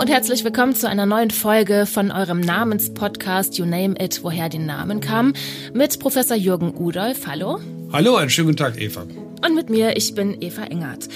[0.00, 4.56] und herzlich willkommen zu einer neuen Folge von eurem Namenspodcast You Name It, woher die
[4.56, 5.34] Namen kamen,
[5.74, 7.26] mit Professor Jürgen Udolf.
[7.26, 7.60] Hallo.
[7.92, 9.02] Hallo, einen schönen guten Tag, Eva.
[9.02, 11.06] Und mit mir, ich bin Eva Engert.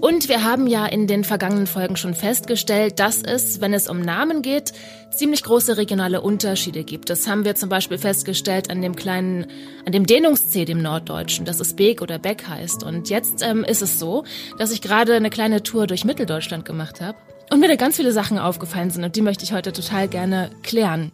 [0.00, 4.00] Und wir haben ja in den vergangenen Folgen schon festgestellt, dass es, wenn es um
[4.00, 4.72] Namen geht,
[5.14, 7.10] ziemlich große regionale Unterschiede gibt.
[7.10, 9.48] Das haben wir zum Beispiel festgestellt an dem kleinen,
[9.84, 12.84] an dem Dehnungs-C, dem Norddeutschen, dass es Beek oder Beck heißt.
[12.84, 14.24] Und jetzt ähm, ist es so,
[14.56, 17.18] dass ich gerade eine kleine Tour durch Mitteldeutschland gemacht habe
[17.50, 20.50] und mir da ganz viele Sachen aufgefallen sind und die möchte ich heute total gerne
[20.62, 21.12] klären.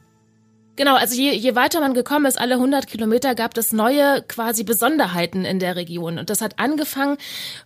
[0.77, 4.63] Genau, also je, je weiter man gekommen ist, alle 100 Kilometer gab es neue quasi
[4.63, 6.19] Besonderheiten in der Region.
[6.19, 7.17] Und das hat angefangen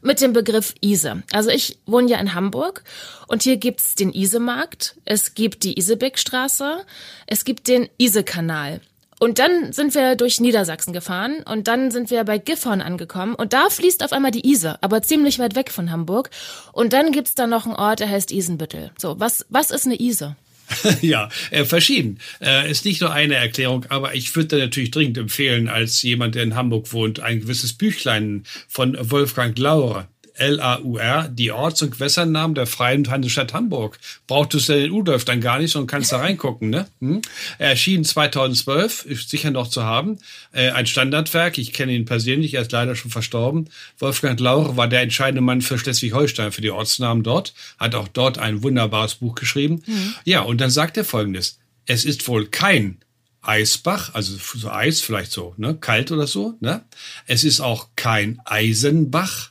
[0.00, 1.24] mit dem Begriff Ise.
[1.32, 2.84] Also ich wohne ja in Hamburg
[3.26, 6.84] und hier gibt's den Isemarkt, es gibt die Isebeckstraße,
[7.26, 8.80] es gibt den Isekanal.
[9.20, 13.52] Und dann sind wir durch Niedersachsen gefahren und dann sind wir bei Gifhorn angekommen und
[13.52, 16.30] da fließt auf einmal die Ise, aber ziemlich weit weg von Hamburg.
[16.72, 18.92] Und dann gibt's da noch einen Ort, der heißt Isenbüttel.
[18.96, 20.36] So, was, was ist eine Ise?
[21.02, 22.18] ja, äh, verschieden.
[22.40, 26.44] Äh, ist nicht nur eine Erklärung, aber ich würde natürlich dringend empfehlen, als jemand, der
[26.44, 30.08] in Hamburg wohnt, ein gewisses Büchlein von Wolfgang Lauer
[30.40, 33.98] L-A-U-R, die Orts- und Gewässernamen der Freien Handelsstadt Hamburg.
[34.26, 36.86] Brauchtest du den Udolf dann gar nicht und kannst da reingucken, ne?
[37.00, 37.20] Hm?
[37.58, 40.18] Er erschien 2012, ist sicher noch zu haben.
[40.52, 43.68] Äh, ein Standardwerk, ich kenne ihn persönlich, er ist leider schon verstorben.
[43.98, 48.38] Wolfgang Lauch war der entscheidende Mann für Schleswig-Holstein, für die Ortsnamen dort, hat auch dort
[48.38, 49.82] ein wunderbares Buch geschrieben.
[49.86, 50.14] Mhm.
[50.24, 51.58] Ja, und dann sagt er folgendes.
[51.86, 52.98] Es ist wohl kein
[53.42, 56.84] Eisbach, also so Eis vielleicht so, ne, kalt oder so, ne?
[57.26, 59.49] Es ist auch kein Eisenbach,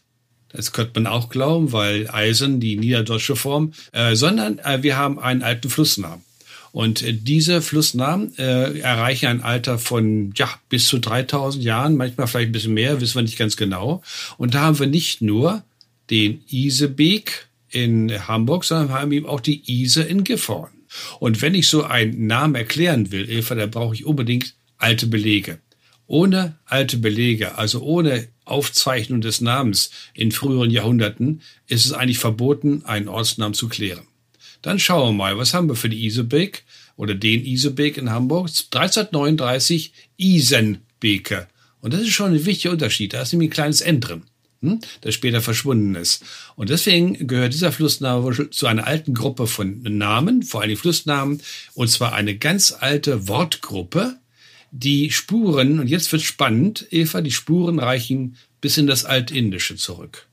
[0.52, 5.20] das könnte man auch glauben, weil Eisen, die niederdeutsche Form, äh, sondern äh, wir haben
[5.20, 6.24] einen alten Flussnamen.
[6.72, 12.28] Und äh, diese Flussnamen äh, erreichen ein Alter von ja bis zu 3000 Jahren, manchmal
[12.28, 14.02] vielleicht ein bisschen mehr, wissen wir nicht ganz genau.
[14.38, 15.64] Und da haben wir nicht nur
[16.10, 20.72] den Isebeek in Hamburg, sondern haben eben auch die Ise in Gifhorn.
[21.20, 25.60] Und wenn ich so einen Namen erklären will, Eva, dann brauche ich unbedingt alte Belege.
[26.10, 32.82] Ohne alte Belege, also ohne Aufzeichnung des Namens in früheren Jahrhunderten, ist es eigentlich verboten,
[32.84, 34.08] einen Ortsnamen zu klären.
[34.64, 36.64] Dann schauen wir mal, was haben wir für die Isebeck
[36.96, 38.48] oder den Isebeck in Hamburg?
[38.48, 41.48] 1339 Isenbeke.
[41.80, 43.14] Und das ist schon ein wichtiger Unterschied.
[43.14, 44.24] Da ist nämlich ein kleines N drin,
[44.64, 46.26] hm, das später verschwunden ist.
[46.56, 51.40] Und deswegen gehört dieser Flussname zu einer alten Gruppe von Namen, vor allem Flussnamen,
[51.76, 54.18] und zwar eine ganz alte Wortgruppe,
[54.72, 60.28] die Spuren, und jetzt wird spannend, Eva, die Spuren reichen bis in das Altindische zurück.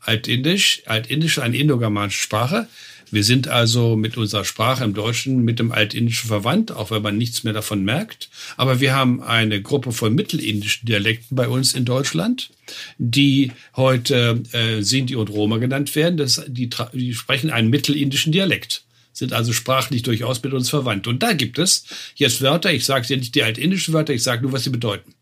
[0.00, 2.68] Altindisch, Altindisch, eine indogermanische Sprache.
[3.10, 7.16] Wir sind also mit unserer Sprache im Deutschen mit dem Altindischen verwandt, auch wenn man
[7.16, 8.30] nichts mehr davon merkt.
[8.56, 12.50] Aber wir haben eine Gruppe von mittelindischen Dialekten bei uns in Deutschland,
[12.98, 16.16] die heute äh, Sinti und Roma genannt werden.
[16.16, 18.85] Das, die, die sprechen einen mittelindischen Dialekt
[19.16, 21.06] sind also sprachlich durchaus mit uns verwandt.
[21.06, 21.84] Und da gibt es
[22.16, 25.14] jetzt Wörter, ich sage ja nicht die altindischen Wörter, ich sage nur, was sie bedeuten.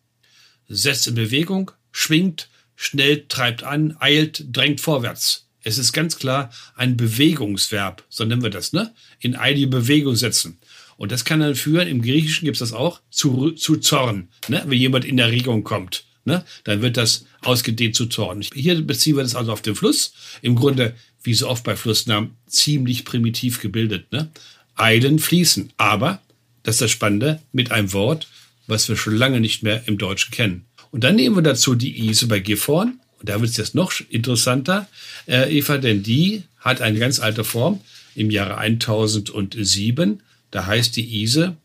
[0.69, 5.47] Setzt in Bewegung, schwingt, schnell treibt an, eilt, drängt vorwärts.
[5.63, 8.93] Es ist ganz klar ein Bewegungsverb, so nennen wir das, ne?
[9.21, 10.59] In eilige Bewegung setzen.
[10.97, 14.63] Und das kann dann führen, im Griechischen gibt es das auch, zu, zu Zorn, ne?
[14.67, 16.05] wenn jemand in Erregung kommt.
[16.25, 16.45] Ne?
[16.65, 18.43] Dann wird das ausgedehnt zu Zorn.
[18.55, 20.15] Hier beziehen wir das also auf den Fluss.
[20.43, 20.95] Im Grunde
[21.25, 24.13] wie so oft bei Flussnamen, ziemlich primitiv gebildet.
[24.13, 24.31] Ne?
[24.77, 25.73] Eilen, fließen.
[25.77, 26.21] Aber,
[26.63, 28.29] das ist das Spannende, mit einem Wort,
[28.67, 30.65] was wir schon lange nicht mehr im Deutschen kennen.
[30.91, 33.01] Und dann nehmen wir dazu die Ise bei Gifhorn.
[33.19, 34.87] Und da wird es jetzt noch interessanter,
[35.27, 37.81] äh, Eva, denn die hat eine ganz alte Form
[38.15, 40.23] im Jahre 1007.
[40.51, 41.57] Da heißt die Ise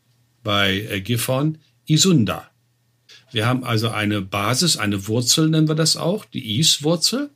[0.42, 2.50] bei äh, Gifhorn Isunda.
[3.32, 7.30] Wir haben also eine Basis, eine Wurzel nennen wir das auch, die Is-Wurzel.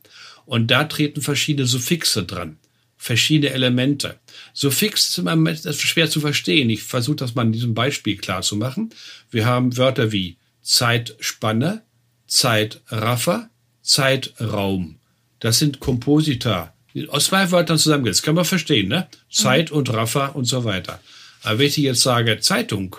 [0.47, 2.59] Und da treten verschiedene Suffixe dran,
[2.97, 4.19] verschiedene Elemente.
[4.53, 6.71] Suffix ist ist schwer zu verstehen.
[6.71, 8.91] Ich versuche das mal in diesem Beispiel klar zu machen.
[9.31, 11.82] Wir haben Wörter wie Zeitspanne,
[12.27, 13.50] Zeitraffer,
[13.82, 14.96] Zeitraum.
[15.41, 16.75] Das sind Komposita.
[17.08, 18.23] Aus zwei Wörtern zusammengesetzt.
[18.23, 19.08] Kann man verstehen, ne?
[19.31, 21.00] Zeit und Raffer und so weiter.
[21.43, 22.96] Aber wenn ich jetzt sage Zeitung,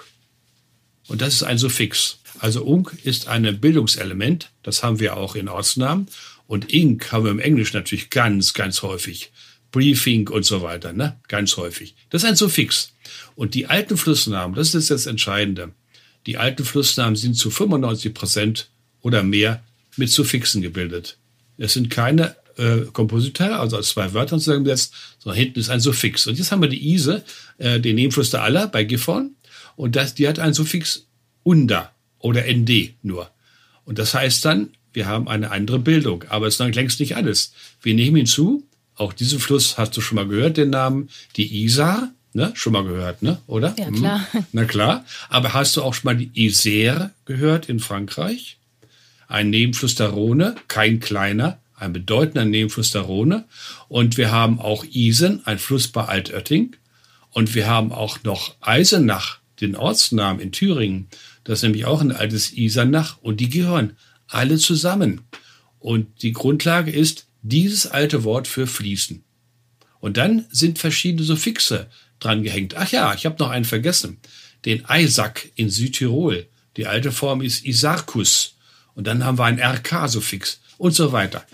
[1.07, 2.19] und das ist ein Suffix.
[2.39, 4.51] Also ung ist ein Bildungselement.
[4.63, 6.07] Das haben wir auch in Ortsnamen.
[6.47, 9.31] Und Ink haben wir im Englisch natürlich ganz, ganz häufig.
[9.71, 11.19] Briefing und so weiter, ne?
[11.27, 11.95] Ganz häufig.
[12.09, 12.93] Das ist ein Suffix.
[13.35, 15.71] Und die alten Flussnamen, das ist das Entscheidende.
[16.25, 18.69] Die alten Flussnamen sind zu 95 Prozent
[19.01, 19.63] oder mehr
[19.97, 21.17] mit Suffixen gebildet.
[21.57, 26.25] Es sind keine äh, Kompositor, also aus zwei Wörtern zusammengesetzt, sondern hinten ist ein Suffix.
[26.27, 27.23] Und jetzt haben wir die Ise,
[27.57, 29.35] äh, den Nebenfluss der Aller bei Gifhorn.
[29.75, 31.07] Und das, die hat ein Suffix
[31.43, 33.29] Unda oder ND nur.
[33.83, 36.23] Und das heißt dann wir haben eine andere Bildung.
[36.29, 37.53] Aber es ist längst nicht alles.
[37.81, 38.63] Wir nehmen hinzu
[38.95, 42.51] Auch diesen Fluss hast du schon mal gehört, den Namen, die Isar, ne?
[42.55, 43.41] Schon mal gehört, ne?
[43.45, 43.75] Oder?
[43.77, 44.25] Ja, klar.
[44.31, 44.45] Hm.
[44.53, 45.05] Na klar.
[45.29, 48.57] Aber hast du auch schon mal die Isère gehört in Frankreich?
[49.27, 53.45] Ein Nebenfluss der Rhone, kein kleiner, ein bedeutender Nebenfluss der Rhone.
[53.89, 56.75] Und wir haben auch Isen, ein Fluss bei Altötting.
[57.31, 61.09] Und wir haben auch noch Eisenach, den Ortsnamen in Thüringen.
[61.43, 63.17] Das ist nämlich auch ein altes Isernach.
[63.21, 63.97] Und die gehören
[64.35, 65.21] alle zusammen.
[65.79, 69.23] Und die Grundlage ist dieses alte Wort für fließen.
[69.99, 71.87] Und dann sind verschiedene Suffixe
[72.19, 72.75] dran gehängt.
[72.75, 74.17] Ach ja, ich habe noch einen vergessen.
[74.65, 76.47] Den Eisack in Südtirol.
[76.77, 78.55] Die alte Form ist Isarkus.
[78.93, 81.45] Und dann haben wir ein RK-Suffix und so weiter.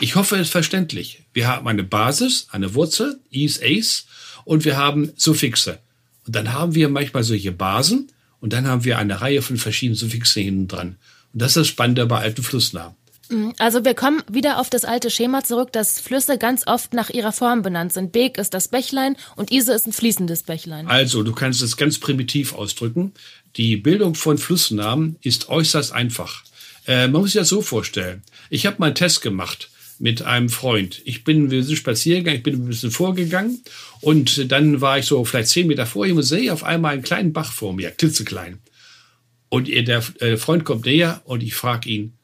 [0.00, 1.22] Ich hoffe, es ist verständlich.
[1.32, 4.06] Wir haben eine Basis, eine Wurzel, is, ace,
[4.44, 5.78] und wir haben Suffixe.
[6.26, 9.96] Und dann haben wir manchmal solche Basen und dann haben wir eine Reihe von verschiedenen
[9.96, 10.96] Suffixen hinten dran.
[11.32, 12.94] Und das ist das Spannende bei alten Flussnamen.
[13.30, 13.54] Mhm.
[13.58, 17.32] Also wir kommen wieder auf das alte Schema zurück, dass Flüsse ganz oft nach ihrer
[17.32, 18.12] Form benannt sind.
[18.12, 20.86] Beek ist das Bächlein und Ise ist ein fließendes Bächlein.
[20.86, 23.12] Also, du kannst es ganz primitiv ausdrücken.
[23.56, 26.44] Die Bildung von Flussnamen ist äußerst einfach.
[26.86, 28.22] Äh, man muss sich das so vorstellen.
[28.50, 31.02] Ich habe mal einen Test gemacht mit einem Freund.
[31.04, 33.60] Ich bin, wir sind spazieren gegangen, ich bin ein bisschen vorgegangen
[34.00, 37.02] und dann war ich so vielleicht zehn Meter vor ihm und sehe auf einmal einen
[37.02, 38.60] kleinen Bach vor mir, klitzeklein.
[39.48, 42.14] Und der äh, Freund kommt näher und ich frage ihn,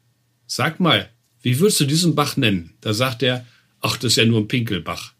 [0.47, 1.09] sag mal,
[1.43, 2.75] wie würdest du diesen Bach nennen?
[2.81, 3.47] Da sagt er,
[3.81, 5.13] ach, das ist ja nur ein Pinkelbach.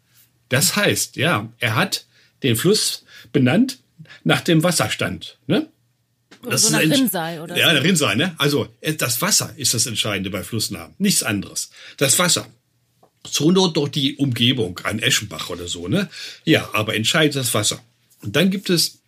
[0.49, 2.05] Das heißt, ja, er hat
[2.43, 3.79] den Fluss benannt
[4.23, 5.37] nach dem Wasserstand.
[5.47, 5.67] Ne?
[6.43, 7.57] Oder so nach Rinnsal, oder?
[7.57, 8.35] Ja, der Rinnsal, ne?
[8.37, 10.93] Also, äh, das Wasser ist das Entscheidende bei Flussnamen.
[10.97, 11.71] Nichts anderes.
[11.97, 12.47] Das Wasser.
[13.23, 16.09] Zur Not doch die Umgebung, ein Eschenbach oder so, ne?
[16.43, 17.83] Ja, aber entscheidend das Wasser.
[18.21, 18.99] Und dann gibt es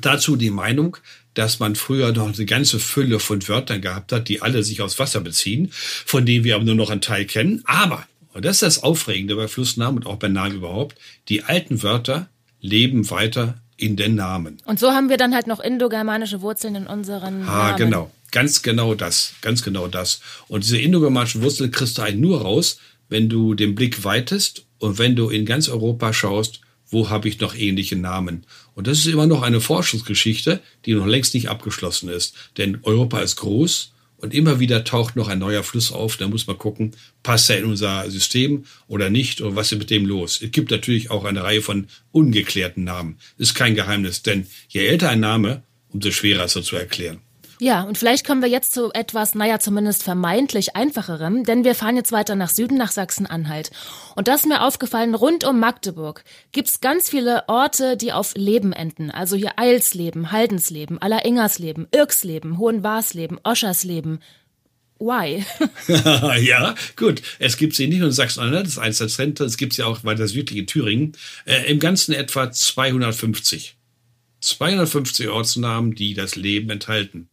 [0.00, 0.96] dazu die Meinung,
[1.34, 4.98] dass man früher noch eine ganze Fülle von Wörtern gehabt hat, die alle sich aus
[4.98, 7.62] Wasser beziehen, von denen wir aber nur noch einen Teil kennen.
[7.64, 10.96] Aber, und das ist das Aufregende bei Flussnamen und auch bei Namen überhaupt,
[11.28, 12.28] die alten Wörter
[12.60, 14.58] leben weiter in den Namen.
[14.64, 17.76] Und so haben wir dann halt noch indogermanische Wurzeln in unseren ah, Namen.
[17.76, 18.10] genau.
[18.30, 19.34] Ganz genau das.
[19.42, 20.20] Ganz genau das.
[20.48, 24.98] Und diese indogermanischen Wurzeln kriegst du eigentlich nur raus, wenn du den Blick weitest und
[24.98, 26.60] wenn du in ganz Europa schaust,
[26.90, 28.44] wo habe ich noch ähnliche Namen.
[28.74, 32.34] Und das ist immer noch eine Forschungsgeschichte, die noch längst nicht abgeschlossen ist.
[32.56, 36.16] Denn Europa ist groß und immer wieder taucht noch ein neuer Fluss auf.
[36.16, 36.92] Da muss man gucken,
[37.22, 40.40] passt er in unser System oder nicht oder was ist mit dem los.
[40.42, 43.18] Es gibt natürlich auch eine Reihe von ungeklärten Namen.
[43.38, 47.20] Ist kein Geheimnis, denn je älter ein Name, umso schwerer ist er zu erklären.
[47.60, 51.96] Ja, und vielleicht kommen wir jetzt zu etwas, naja, zumindest vermeintlich einfacherem, denn wir fahren
[51.96, 53.70] jetzt weiter nach Süden, nach Sachsen-Anhalt.
[54.16, 58.72] Und das ist mir aufgefallen, rund um Magdeburg gibt's ganz viele Orte, die auf Leben
[58.72, 59.10] enden.
[59.10, 64.20] Also hier Eilsleben, Haldensleben, Alleringersleben, Irksleben, Hohenwarsleben, Oschersleben.
[64.98, 65.44] Why?
[66.44, 67.22] ja, gut.
[67.38, 69.82] Es gibt sie nicht nur in Sachsen-Anhalt, das ist eins der Zentren, es gibt sie
[69.82, 71.12] auch weiter südlich in Thüringen.
[71.44, 73.76] Äh, Im Ganzen etwa 250.
[74.40, 77.28] 250 Ortsnamen, die das Leben enthalten.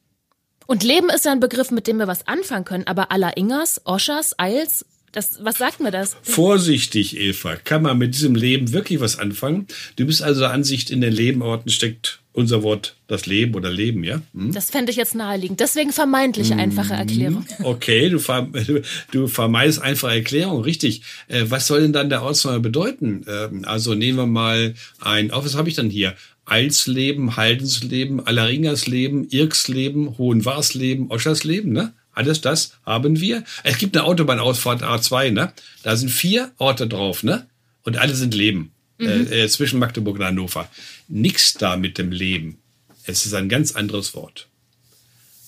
[0.68, 2.88] Und Leben ist ja ein Begriff, mit dem wir was anfangen können.
[2.88, 6.16] Aber Alleringers, Oschers, Eils, das, was sagt mir das?
[6.22, 7.58] Vorsichtig, Eva.
[7.58, 9.68] Kann man mit diesem Leben wirklich was anfangen?
[9.98, 14.04] Du bist also der Ansicht, in den Lebenorten steckt unser Wort das Leben oder Leben,
[14.04, 14.22] ja?
[14.34, 14.54] Hm?
[14.54, 15.60] Das fände ich jetzt naheliegend.
[15.60, 17.46] Deswegen vermeintlich einfache Erklärung.
[17.64, 18.82] Okay, du, du,
[19.12, 21.02] du vermeidest einfache Erklärung, richtig.
[21.28, 23.26] Äh, was soll denn dann der Ortsname bedeuten?
[23.28, 26.16] Ähm, also nehmen wir mal ein, oh, was habe ich dann hier?
[26.46, 31.94] Eilsleben, Haldensleben, Alleringersleben, Irksleben, Hohenwarsleben, Oschersleben, ne?
[32.14, 33.44] Alles das haben wir.
[33.64, 35.54] Es gibt eine Autobahnausfahrt A2, ne?
[35.84, 37.48] Da sind vier Orte drauf, ne?
[37.84, 38.72] Und alle sind Leben.
[39.02, 39.32] Mhm.
[39.32, 40.70] Äh, zwischen Magdeburg und Hannover.
[41.08, 42.58] Nix da mit dem Leben.
[43.06, 44.48] Es ist ein ganz anderes Wort.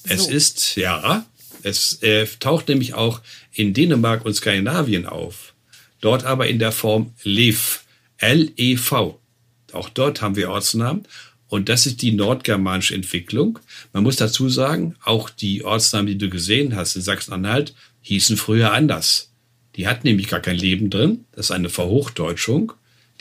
[0.06, 0.14] So.
[0.14, 1.26] Es ist, ja,
[1.62, 3.22] es äh, taucht nämlich auch
[3.54, 5.54] in Dänemark und Skandinavien auf.
[6.02, 7.82] Dort aber in der Form Lev.
[8.18, 9.20] L-E-V.
[9.72, 11.06] Auch dort haben wir Ortsnamen.
[11.48, 13.60] Und das ist die nordgermanische Entwicklung.
[13.92, 18.74] Man muss dazu sagen, auch die Ortsnamen, die du gesehen hast in Sachsen-Anhalt, hießen früher
[18.74, 19.30] anders.
[19.76, 21.26] Die hatten nämlich gar kein Leben drin.
[21.32, 22.74] Das ist eine Verhochdeutschung.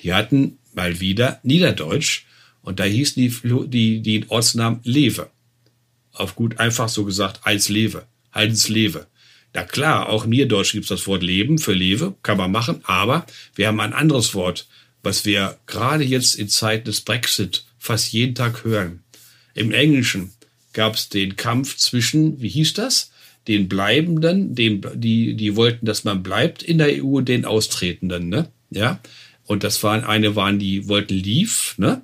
[0.03, 2.25] Die hatten mal wieder Niederdeutsch.
[2.63, 5.31] Und da hießen die, die, die Ortsnamen Lewe.
[6.13, 9.07] Auf gut einfach so gesagt, als Lewe, Heidens Lewe.
[9.55, 12.81] Na klar, auch im Niederdeutsch gibt es das Wort Leben für Lewe, kann man machen,
[12.85, 14.67] aber wir haben ein anderes Wort
[15.03, 19.03] was wir gerade jetzt in Zeiten des Brexit fast jeden Tag hören.
[19.55, 20.33] Im Englischen
[20.73, 23.11] gab es den Kampf zwischen, wie hieß das?
[23.49, 28.49] Den Bleibenden, den, die, die wollten, dass man bleibt in der EU, den Austretenden, ne?
[28.71, 29.01] Ja.
[29.45, 32.03] Und das waren, eine waren, die wollten leave, ne?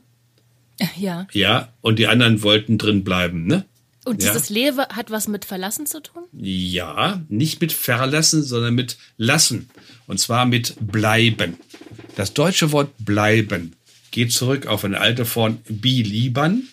[0.97, 1.27] Ja.
[1.33, 1.73] Ja.
[1.81, 3.65] Und die anderen wollten drin bleiben, ne?
[4.05, 4.55] Und dieses ja.
[4.55, 6.25] Lewe hat was mit Verlassen zu tun?
[6.33, 9.69] Ja, nicht mit Verlassen, sondern mit Lassen.
[10.07, 11.59] Und zwar mit Bleiben.
[12.17, 13.75] Das deutsche Wort bleiben
[14.11, 16.69] geht zurück auf eine alte Form beliebern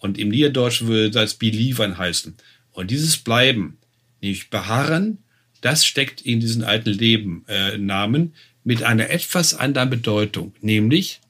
[0.00, 2.34] und im Niederdeutschen würde das beliefern heißen.
[2.72, 3.78] Und dieses Bleiben,
[4.20, 5.18] nicht beharren,
[5.60, 11.20] das steckt in diesen alten Lebennamen äh, mit einer etwas anderen Bedeutung, nämlich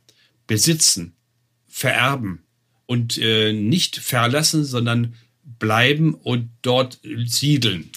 [0.47, 1.15] besitzen,
[1.69, 2.43] vererben
[2.87, 5.15] und äh, nicht verlassen, sondern
[5.59, 7.91] bleiben und dort siedeln.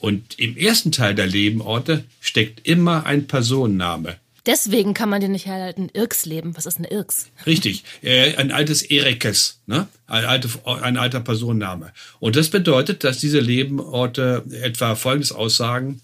[0.00, 4.16] Und im ersten Teil der Lebenorte steckt immer ein Personenname.
[4.46, 5.90] Deswegen kann man den nicht herhalten.
[5.92, 6.56] Irksleben.
[6.56, 7.28] Was ist ein Irks?
[7.46, 7.84] Richtig.
[8.02, 9.86] Äh, ein altes Erekes, ne?
[10.06, 11.92] Ein, alte, ein alter Personenname.
[12.18, 16.00] Und das bedeutet, dass diese Lebenorte etwa Folgendes aussagen.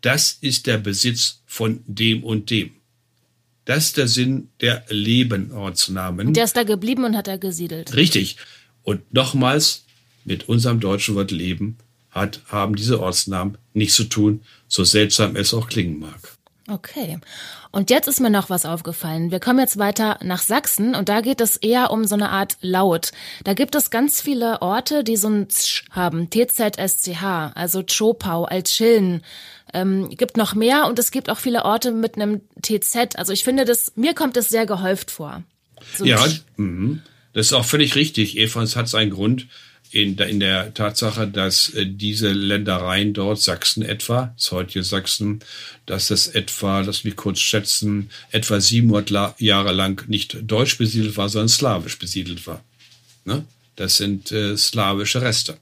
[0.00, 2.72] Das ist der Besitz von dem und dem.
[3.64, 6.28] Das ist der Sinn der Lebenortsnamen.
[6.28, 7.94] Und der ist da geblieben und hat da gesiedelt.
[7.96, 8.36] Richtig.
[8.84, 9.84] Und nochmals,
[10.24, 11.76] mit unserem deutschen Wort Leben
[12.10, 16.36] hat, haben diese Ortsnamen nichts zu tun, so seltsam es auch klingen mag.
[16.68, 17.18] Okay.
[17.70, 19.30] Und jetzt ist mir noch was aufgefallen.
[19.30, 22.56] Wir kommen jetzt weiter nach Sachsen und da geht es eher um so eine Art
[22.60, 23.12] Laut.
[23.44, 26.28] Da gibt es ganz viele Orte, die so ein Tsch haben.
[26.28, 29.22] TZSCH, also Tschopau, Altschillen.
[29.72, 33.16] Ähm, gibt noch mehr und es gibt auch viele Orte mit einem TZ.
[33.16, 35.42] Also ich finde das, mir kommt das sehr gehäuft vor.
[35.96, 36.24] So ja,
[36.56, 36.98] mh.
[37.32, 38.38] das ist auch völlig richtig.
[38.38, 39.46] Eva, es hat seinen Grund
[39.90, 45.40] in der, in der Tatsache, dass äh, diese Ländereien dort, Sachsen etwa, das heutige Sachsen,
[45.86, 51.28] dass das etwa, lass mich kurz schätzen, etwa 700 Jahre lang nicht deutsch besiedelt war,
[51.28, 52.62] sondern slawisch besiedelt war.
[53.24, 53.44] Ne?
[53.76, 55.58] Das sind äh, slawische Reste.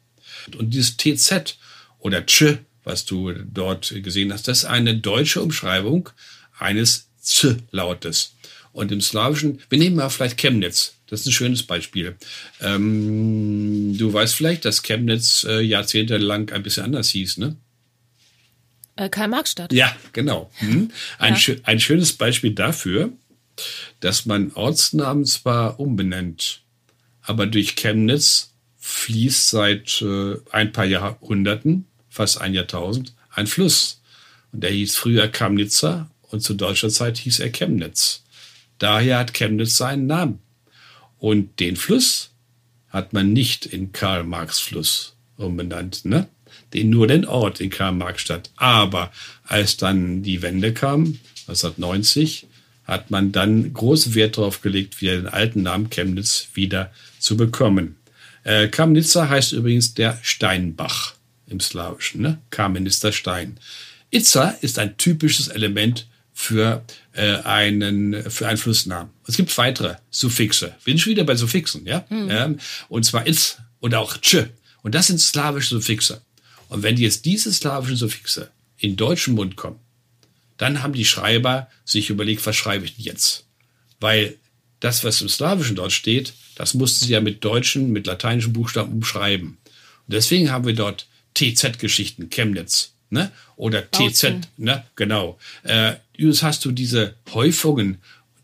[0.58, 1.56] Und dieses TZ
[2.00, 6.10] oder Tsch, was du dort gesehen hast, das ist eine deutsche Umschreibung
[6.58, 8.34] eines Z-Lautes.
[8.72, 10.96] Und im Slawischen, wir nehmen mal vielleicht Chemnitz.
[11.06, 12.16] Das ist ein schönes Beispiel.
[12.60, 17.56] Ähm, du weißt vielleicht, dass Chemnitz äh, jahrzehntelang ein bisschen anders hieß, ne?
[18.96, 19.72] Äh, Karl-Marx-Stadt.
[19.72, 20.50] Ja, genau.
[20.56, 20.90] Hm.
[21.18, 21.54] Ein, ja.
[21.64, 23.12] ein schönes Beispiel dafür,
[24.00, 26.62] dass man Ortsnamen zwar umbenennt,
[27.22, 34.00] aber durch Chemnitz fließt seit äh, ein paar Jahrhunderten, fast ein Jahrtausend, ein Fluss.
[34.52, 38.22] Und der hieß früher Kamnitzer und zu deutscher Zeit hieß er Chemnitz.
[38.78, 40.38] Daher hat Chemnitz seinen Namen.
[41.18, 42.30] Und den Fluss
[42.88, 46.28] hat man nicht in Karl-Marx-Fluss umbenannt, ne?
[46.72, 48.50] Den, nur den Ort in Karl-Marx-Stadt.
[48.56, 49.12] Aber
[49.44, 51.18] als dann die Wende kam,
[51.48, 52.46] 1990,
[52.84, 57.96] hat man dann großen Wert darauf gelegt, wieder den alten Namen Chemnitz wieder zu bekommen.
[58.44, 61.13] Äh, Kamnitzer heißt übrigens der Steinbach
[61.46, 62.40] im Slawischen, ne?
[62.50, 63.58] Kamenitzer Stein.
[64.10, 69.10] Itza ist ein typisches Element für äh, einen für einen Flussnamen.
[69.26, 70.74] Es gibt weitere Suffixe.
[70.84, 72.04] Bin schon wieder bei Suffixen, ja?
[72.10, 72.28] Mhm.
[72.30, 72.58] Ähm,
[72.88, 74.46] und zwar is und auch tsch.
[74.82, 76.22] Und das sind slawische Suffixe.
[76.68, 79.78] Und wenn jetzt diese slawischen Suffixe in deutschen Mund kommen,
[80.56, 83.44] dann haben die Schreiber sich überlegt, was schreibe ich denn jetzt?
[84.00, 84.36] Weil
[84.80, 88.92] das, was im Slawischen dort steht, das mussten sie ja mit deutschen, mit lateinischen Buchstaben
[88.92, 89.58] umschreiben.
[90.06, 93.30] Und deswegen haben wir dort TZ-Geschichten, Chemnitz, ne?
[93.56, 93.90] Oder.
[93.90, 94.84] TZ, ne?
[94.96, 95.38] Genau.
[95.62, 97.98] Äh, übrigens hast du diese Häufungen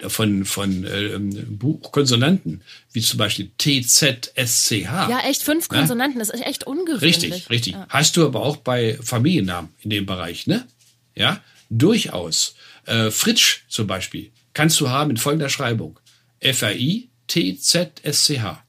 [0.08, 4.72] von, von äh, Buchkonsonanten, wie zum Beispiel TZ, SCH.
[4.82, 6.24] Ja, echt fünf Konsonanten, ne?
[6.24, 7.22] das ist echt ungewöhnlich.
[7.22, 7.72] Richtig, richtig.
[7.74, 7.86] Ja.
[7.88, 10.66] Hast du aber auch bei Familiennamen in dem Bereich, ne?
[11.14, 12.54] Ja, durchaus.
[12.86, 15.98] Äh, Fritsch zum Beispiel kannst du haben in folgender Schreibung.
[16.40, 18.64] F-R-I, T-Z-S-C-H.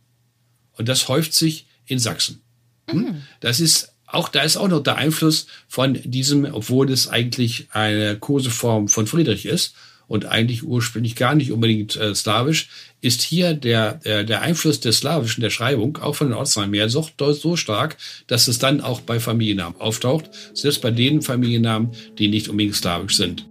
[0.73, 2.41] Und das häuft sich in Sachsen.
[2.89, 2.99] Hm?
[2.99, 3.21] Mhm.
[3.39, 8.17] Das ist auch da ist auch noch der Einfluss von diesem, obwohl es eigentlich eine
[8.17, 9.73] Koseform von Friedrich ist
[10.07, 12.67] und eigentlich ursprünglich gar nicht unbedingt äh, slawisch,
[12.99, 16.89] ist hier der, der, der Einfluss des Slawischen, der Schreibung, auch von den Ortsnamen her,
[16.89, 22.27] so, so stark, dass es dann auch bei Familiennamen auftaucht, selbst bei den Familiennamen, die
[22.27, 23.50] nicht unbedingt slawisch sind.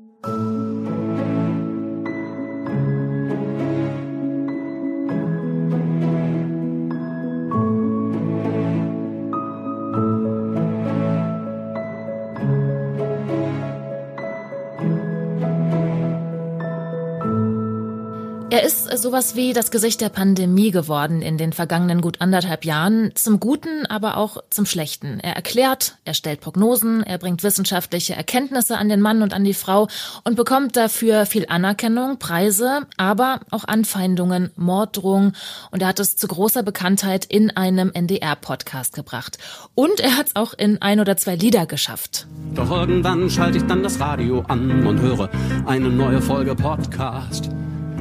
[19.01, 23.87] Sowas wie das Gesicht der Pandemie geworden in den vergangenen gut anderthalb Jahren, zum Guten,
[23.87, 25.19] aber auch zum Schlechten.
[25.21, 29.55] Er erklärt, er stellt Prognosen, er bringt wissenschaftliche Erkenntnisse an den Mann und an die
[29.55, 29.89] Frau
[30.25, 35.35] und bekommt dafür viel Anerkennung, Preise, aber auch Anfeindungen, Morddrohungen
[35.71, 39.39] und er hat es zu großer Bekanntheit in einem NDR-Podcast gebracht.
[39.75, 42.27] Und er hat es auch in ein oder zwei Lieder geschafft.
[42.55, 45.31] Doch irgendwann schalte ich dann das Radio an und höre
[45.67, 47.51] eine neue Folge Podcast.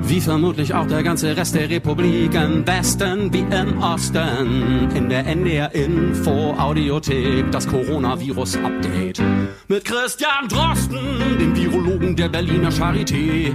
[0.03, 4.89] Wie vermutlich auch der ganze Rest der Republik im Westen wie im Osten.
[4.95, 9.21] In der NDR Info Audiothek das Coronavirus Update.
[9.67, 10.99] Mit Christian Drosten,
[11.39, 13.53] dem Virologen der Berliner Charité.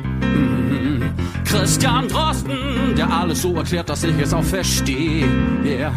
[1.44, 5.26] Christian Drosten, der alles so erklärt, dass ich es auch verstehe.
[5.64, 5.92] Yeah.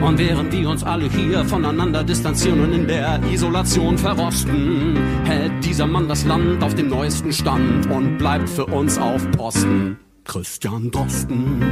[0.00, 5.86] Und während wir uns alle hier voneinander distanzieren und in der Isolation verrosten, hält dieser
[5.86, 9.98] Mann das Land auf dem neuesten Stand und bleibt für uns auf Posten.
[10.24, 11.62] Christian Drosten.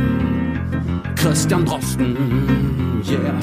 [1.16, 3.02] Christian Drosten.
[3.08, 3.34] Yeah.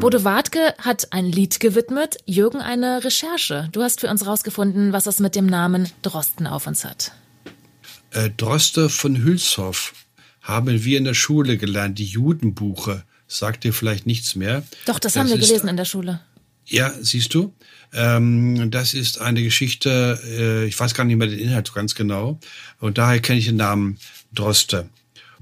[0.00, 3.68] Bodo Wartke hat ein Lied gewidmet, Jürgen eine Recherche.
[3.72, 7.12] Du hast für uns rausgefunden, was es mit dem Namen Drosten auf uns hat.
[8.16, 9.92] Äh, Droste von Hülshoff
[10.40, 13.04] haben wir in der Schule gelernt, die Judenbuche.
[13.28, 14.62] Sagt dir vielleicht nichts mehr.
[14.86, 16.20] Doch, das, das haben wir ist, gelesen in der Schule.
[16.64, 17.54] Ja, siehst du?
[17.92, 22.40] Ähm, das ist eine Geschichte, äh, ich weiß gar nicht mehr den Inhalt ganz genau.
[22.80, 23.98] Und daher kenne ich den Namen
[24.32, 24.88] Droste.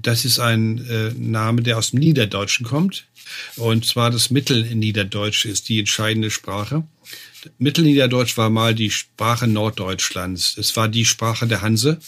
[0.01, 3.05] Das ist ein äh, Name, der aus dem Niederdeutschen kommt.
[3.55, 6.83] Und zwar das Mittelniederdeutsch ist die entscheidende Sprache.
[7.57, 10.57] Mittelniederdeutsch war mal die Sprache Norddeutschlands.
[10.57, 11.99] Es war die Sprache der Hanse.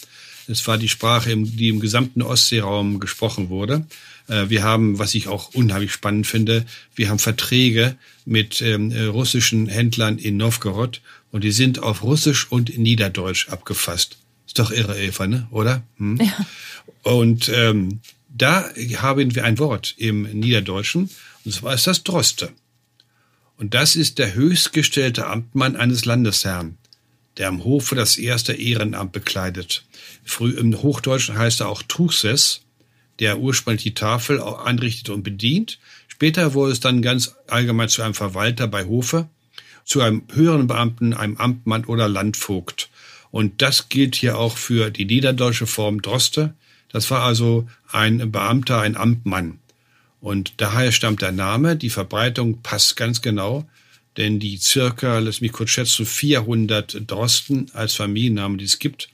[0.48, 3.86] Es war die Sprache, die im gesamten Ostseeraum gesprochen wurde.
[4.28, 6.64] Äh, wir haben, was ich auch unheimlich spannend finde,
[6.94, 11.00] wir haben Verträge mit ähm, äh, russischen Händlern in Novgorod
[11.30, 14.16] und die sind auf Russisch und Niederdeutsch abgefasst.
[14.46, 15.46] Ist doch irre, Eva, ne?
[15.50, 15.82] oder?
[15.98, 16.16] Hm?
[16.16, 16.46] Ja.
[17.02, 21.10] Und ähm, da haben wir ein Wort im Niederdeutschen,
[21.44, 22.50] und zwar ist das Droste.
[23.56, 26.78] Und das ist der höchstgestellte Amtmann eines Landesherrn,
[27.38, 29.84] der am Hofe das erste Ehrenamt bekleidet.
[30.24, 32.62] Früh im Hochdeutschen heißt er auch Truchsess,
[33.20, 35.78] der ursprünglich die Tafel anrichtet und bedient.
[36.08, 39.28] Später wurde es dann ganz allgemein zu einem Verwalter bei Hofe,
[39.84, 42.90] zu einem höheren Beamten, einem Amtmann oder Landvogt.
[43.30, 46.54] Und das gilt hier auch für die niederdeutsche Form Droste.
[46.90, 49.58] Das war also ein Beamter, ein Amtmann.
[50.20, 51.76] Und daher stammt der Name.
[51.76, 53.68] Die Verbreitung passt ganz genau,
[54.18, 59.08] denn die circa, lass mich kurz schätzen, 400 Drosten als Familiennamen, die es gibt,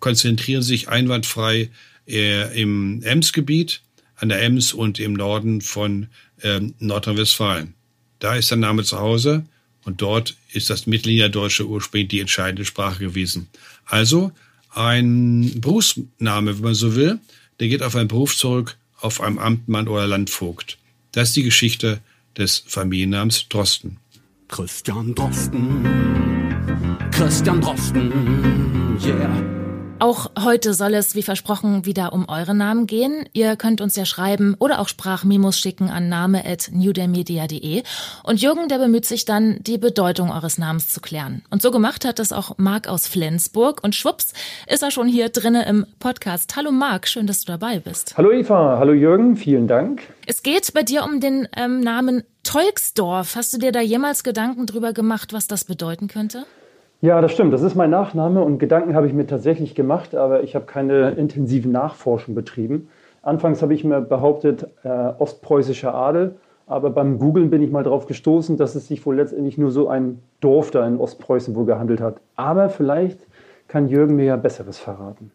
[0.00, 1.70] konzentrieren sich einwandfrei
[2.08, 3.82] äh, im Emsgebiet,
[4.16, 6.08] an der Ems und im Norden von
[6.40, 7.74] äh, Nordrhein-Westfalen.
[8.18, 9.44] Da ist der Name zu Hause
[9.84, 13.48] und dort ist das Mittelniederdeutsche ursprünglich die entscheidende Sprache gewesen.
[13.84, 14.32] Also
[14.70, 17.18] ein Berufsname, wenn man so will,
[17.60, 20.78] der geht auf einen Beruf zurück, auf einem Amtmann oder Landvogt.
[21.12, 22.00] Das ist die Geschichte
[22.38, 23.98] des Familiennamens Drosten.
[24.48, 25.84] Christian Drosten,
[27.10, 29.28] Christian Drosten, yeah.
[29.98, 33.24] Auch heute soll es, wie versprochen, wieder um eure Namen gehen.
[33.32, 37.82] Ihr könnt uns ja schreiben oder auch Sprachmemos schicken an name.newdermedia.de.
[38.22, 41.42] Und Jürgen, der bemüht sich dann, die Bedeutung eures Namens zu klären.
[41.50, 43.82] Und so gemacht hat es auch Marc aus Flensburg.
[43.82, 44.32] Und schwupps,
[44.68, 46.54] ist er schon hier drinnen im Podcast.
[46.56, 48.16] Hallo Marc, schön, dass du dabei bist.
[48.16, 50.02] Hallo Eva, hallo Jürgen, vielen Dank.
[50.28, 53.36] Es geht bei dir um den ähm, Namen Tolksdorf.
[53.36, 56.46] Hast du dir da jemals Gedanken drüber gemacht, was das bedeuten könnte?
[57.00, 57.52] Ja, das stimmt.
[57.52, 61.10] Das ist mein Nachname und Gedanken habe ich mir tatsächlich gemacht, aber ich habe keine
[61.10, 62.88] intensiven Nachforschung betrieben.
[63.22, 66.34] Anfangs habe ich mir behauptet, äh, ostpreußischer Adel,
[66.66, 69.88] aber beim Googlen bin ich mal darauf gestoßen, dass es sich wohl letztendlich nur so
[69.88, 72.16] ein Dorf da in Ostpreußen wohl gehandelt hat.
[72.34, 73.20] Aber vielleicht
[73.68, 75.30] kann Jürgen mir ja Besseres verraten.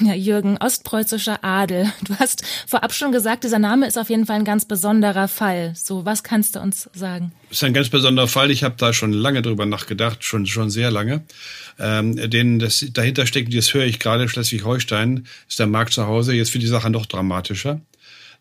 [0.00, 1.92] Ja, Jürgen, ostpreußischer Adel.
[2.04, 5.72] Du hast vorab schon gesagt, dieser Name ist auf jeden Fall ein ganz besonderer Fall.
[5.76, 7.32] So, was kannst du uns sagen?
[7.50, 8.50] Ist ein ganz besonderer Fall.
[8.50, 11.22] Ich habe da schon lange drüber nachgedacht, schon schon sehr lange.
[11.78, 16.34] Ähm, denn das dahinter steckt, das höre ich gerade, Schleswig-Holstein ist der Markt zu Hause.
[16.34, 17.80] Jetzt wird die Sache noch dramatischer.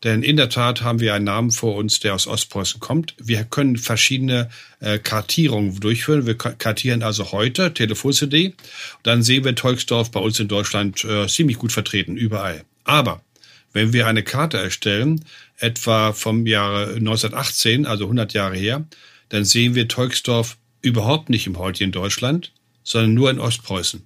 [0.04, 3.14] Denn in der Tat haben wir einen Namen vor uns, der aus Ostpreußen kommt.
[3.20, 6.26] Wir können verschiedene äh, Kartierungen durchführen.
[6.26, 8.56] Wir kartieren also heute Telefon-CD.
[9.04, 12.64] Dann sehen wir Tolksdorf bei uns in Deutschland äh, ziemlich gut vertreten, überall.
[12.84, 13.22] Aber
[13.74, 15.24] wenn wir eine Karte erstellen,
[15.58, 18.86] etwa vom Jahre 1918, also 100 Jahre her,
[19.30, 22.52] dann sehen wir Tolksdorf überhaupt nicht im heutigen Deutschland,
[22.84, 24.02] sondern nur in Ostpreußen.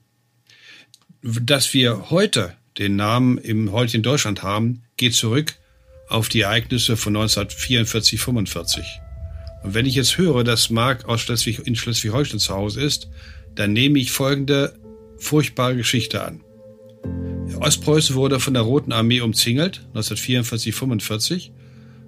[1.21, 5.55] Dass wir heute den Namen im heutigen Deutschland haben, geht zurück
[6.08, 8.86] auf die Ereignisse von 1944, 45.
[9.63, 13.10] Und wenn ich jetzt höre, dass Mark aus Schleswig, in Schleswig-Holstein zu Hause ist,
[13.56, 14.78] dann nehme ich folgende
[15.18, 16.41] furchtbare Geschichte an.
[17.60, 21.52] Ostpreußen wurde von der Roten Armee umzingelt, 1944, 45,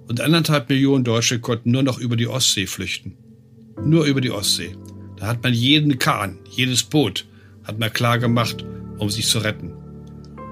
[0.06, 3.16] und anderthalb Millionen Deutsche konnten nur noch über die Ostsee flüchten.
[3.82, 4.76] Nur über die Ostsee.
[5.16, 7.26] Da hat man jeden Kahn, jedes Boot,
[7.64, 8.64] hat man klar gemacht,
[8.98, 9.72] um sich zu retten.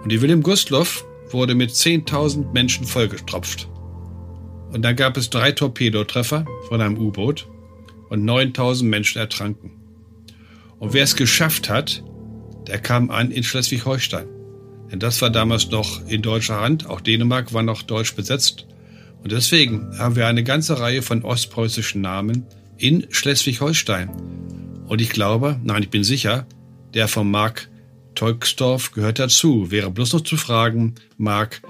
[0.02, 3.68] Und die Wilhelm Gustloff wurde mit 10.000 Menschen vollgestropft.
[4.72, 7.48] Und dann gab es drei Torpedotreffer von einem U-Boot
[8.08, 9.72] und 9.000 Menschen ertranken.
[10.78, 12.02] Und wer es geschafft hat,
[12.66, 14.26] der kam an in Schleswig-Holstein.
[14.90, 16.86] Denn das war damals noch in deutscher Hand.
[16.86, 18.66] Auch Dänemark war noch deutsch besetzt.
[19.22, 24.10] Und deswegen haben wir eine ganze Reihe von ostpreußischen Namen in Schleswig-Holstein.
[24.86, 26.46] Und ich glaube, nein, ich bin sicher,
[26.94, 27.68] der von Mark
[28.16, 29.70] Tolksdorf gehört dazu.
[29.70, 31.62] Wäre bloß noch zu fragen, Mark,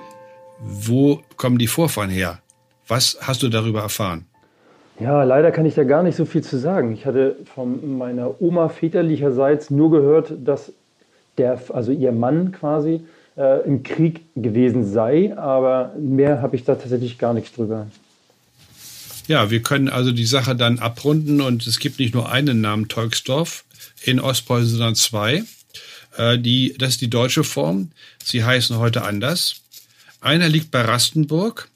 [0.60, 2.40] wo kommen die Vorfahren her?
[2.88, 4.24] Was hast du darüber erfahren?
[4.98, 6.92] Ja, leider kann ich da gar nicht so viel zu sagen.
[6.92, 10.72] Ich hatte von meiner Oma väterlicherseits nur gehört, dass
[11.36, 13.02] der, also ihr Mann quasi,
[13.36, 17.88] äh, im Krieg gewesen sei, aber mehr habe ich da tatsächlich gar nichts drüber.
[19.26, 22.88] Ja, wir können also die Sache dann abrunden und es gibt nicht nur einen Namen
[22.88, 23.64] Tolksdorf
[24.04, 25.42] in Ostpreußen, sondern zwei.
[26.16, 27.90] Äh, die, das ist die deutsche Form.
[28.22, 29.56] Sie heißen heute anders.
[30.20, 31.68] Einer liegt bei Rastenburg,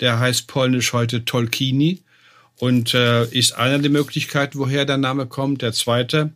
[0.00, 2.02] der heißt polnisch heute Tolkini
[2.58, 5.62] und äh, ist einer der Möglichkeiten, woher der Name kommt.
[5.62, 6.30] Der zweite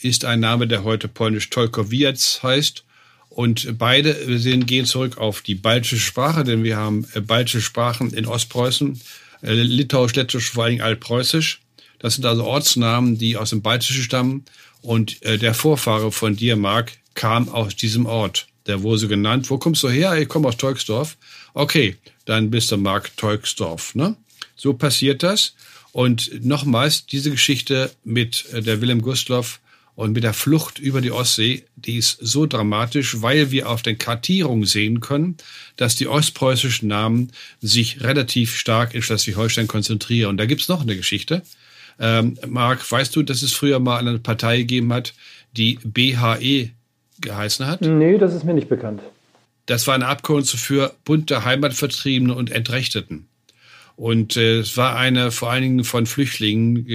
[0.00, 2.84] ist ein Name, der heute polnisch Tolkowiec heißt.
[3.28, 8.12] Und beide sind, gehen zurück auf die baltische Sprache, denn wir haben äh, baltische Sprachen
[8.12, 9.00] in Ostpreußen,
[9.42, 11.60] äh, Litauisch, Lettisch, vor allem Altpreußisch.
[11.98, 14.44] Das sind also Ortsnamen, die aus dem Baltischen stammen.
[14.80, 18.46] Und äh, der Vorfahre von dir, Mark, kam aus diesem Ort.
[18.66, 19.50] Der wurde so genannt.
[19.50, 20.16] Wo kommst du her?
[20.16, 21.16] Ich komme aus Teugsdorf.
[21.54, 23.94] Okay, dann bist du Mark Teugsdorf.
[23.96, 24.16] Ne?
[24.54, 25.54] So passiert das.
[25.92, 29.60] Und nochmals, diese Geschichte mit äh, der Wilhelm Gustloff
[29.94, 33.96] und mit der Flucht über die Ostsee, die ist so dramatisch, weil wir auf den
[33.96, 35.38] Kartierungen sehen können,
[35.76, 40.30] dass die ostpreußischen Namen sich relativ stark in Schleswig-Holstein konzentrieren.
[40.30, 41.42] Und da gibt's noch eine Geschichte.
[41.98, 45.14] Ähm, Marc, weißt du, dass es früher mal eine Partei gegeben hat,
[45.56, 46.72] die BHE
[47.20, 47.80] geheißen hat?
[47.82, 49.00] Nee, das ist mir nicht bekannt.
[49.66, 53.28] Das war eine Abkürzung für Bund der Heimatvertriebenen und Entrechteten.
[53.96, 56.86] Und äh, es war eine vor allen Dingen von Flüchtlingen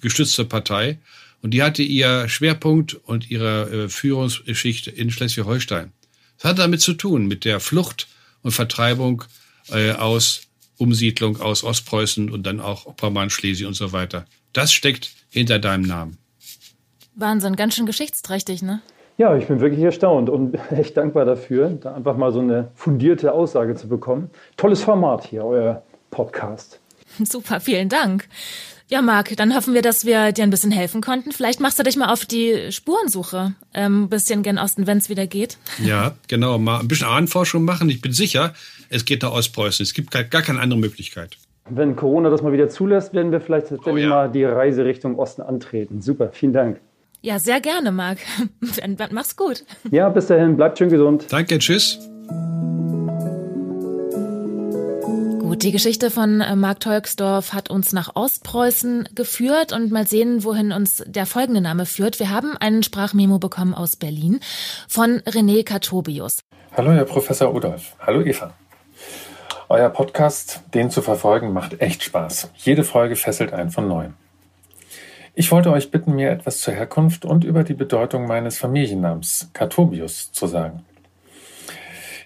[0.00, 0.98] gestützte Partei.
[1.42, 5.92] Und die hatte ihr Schwerpunkt und ihre äh, Führungsgeschichte in Schleswig-Holstein.
[6.38, 8.08] Das hat damit zu tun, mit der Flucht
[8.42, 9.24] und Vertreibung
[9.68, 10.42] äh, aus
[10.78, 14.26] Umsiedlung aus Ostpreußen und dann auch Pommern, Schlesien und so weiter.
[14.52, 16.18] Das steckt hinter deinem Namen.
[17.14, 18.82] Wahnsinn, ganz schön geschichtsträchtig, ne?
[19.18, 23.32] Ja, ich bin wirklich erstaunt und echt dankbar dafür, da einfach mal so eine fundierte
[23.32, 24.30] Aussage zu bekommen.
[24.56, 26.80] Tolles Format hier, euer Podcast.
[27.24, 28.28] Super, vielen Dank.
[28.88, 31.32] Ja, Marc, dann hoffen wir, dass wir dir ein bisschen helfen konnten.
[31.32, 35.08] Vielleicht machst du dich mal auf die Spurensuche, ähm, ein bisschen gen Osten, wenn es
[35.08, 35.58] wieder geht.
[35.82, 37.88] Ja, genau, mal ein bisschen Ahnenforschung machen.
[37.88, 38.52] Ich bin sicher,
[38.90, 39.82] es geht nach Ostpreußen.
[39.82, 41.36] Es gibt gar, gar keine andere Möglichkeit.
[41.68, 44.08] Wenn Corona das mal wieder zulässt, werden wir vielleicht oh, ja.
[44.08, 46.00] mal die Reise Richtung Osten antreten.
[46.00, 46.78] Super, vielen Dank.
[47.26, 48.18] Ja, sehr gerne, Marc.
[49.10, 49.64] Mach's gut.
[49.90, 50.56] Ja, bis dahin.
[50.56, 51.26] Bleibt schön gesund.
[51.28, 51.98] Danke, tschüss.
[55.40, 60.44] Gut, die Geschichte von äh, Mark Tolksdorf hat uns nach Ostpreußen geführt und mal sehen,
[60.44, 62.20] wohin uns der folgende Name führt.
[62.20, 64.38] Wir haben einen Sprachmemo bekommen aus Berlin
[64.86, 66.38] von René Katobius.
[66.76, 67.96] Hallo, Herr Professor Udolf.
[67.98, 68.54] Hallo, Eva.
[69.68, 72.52] Euer Podcast, den zu verfolgen, macht echt Spaß.
[72.54, 74.14] Jede Folge fesselt einen von neuem.
[75.38, 80.32] Ich wollte euch bitten, mir etwas zur Herkunft und über die Bedeutung meines Familiennamens Katobius
[80.32, 80.82] zu sagen.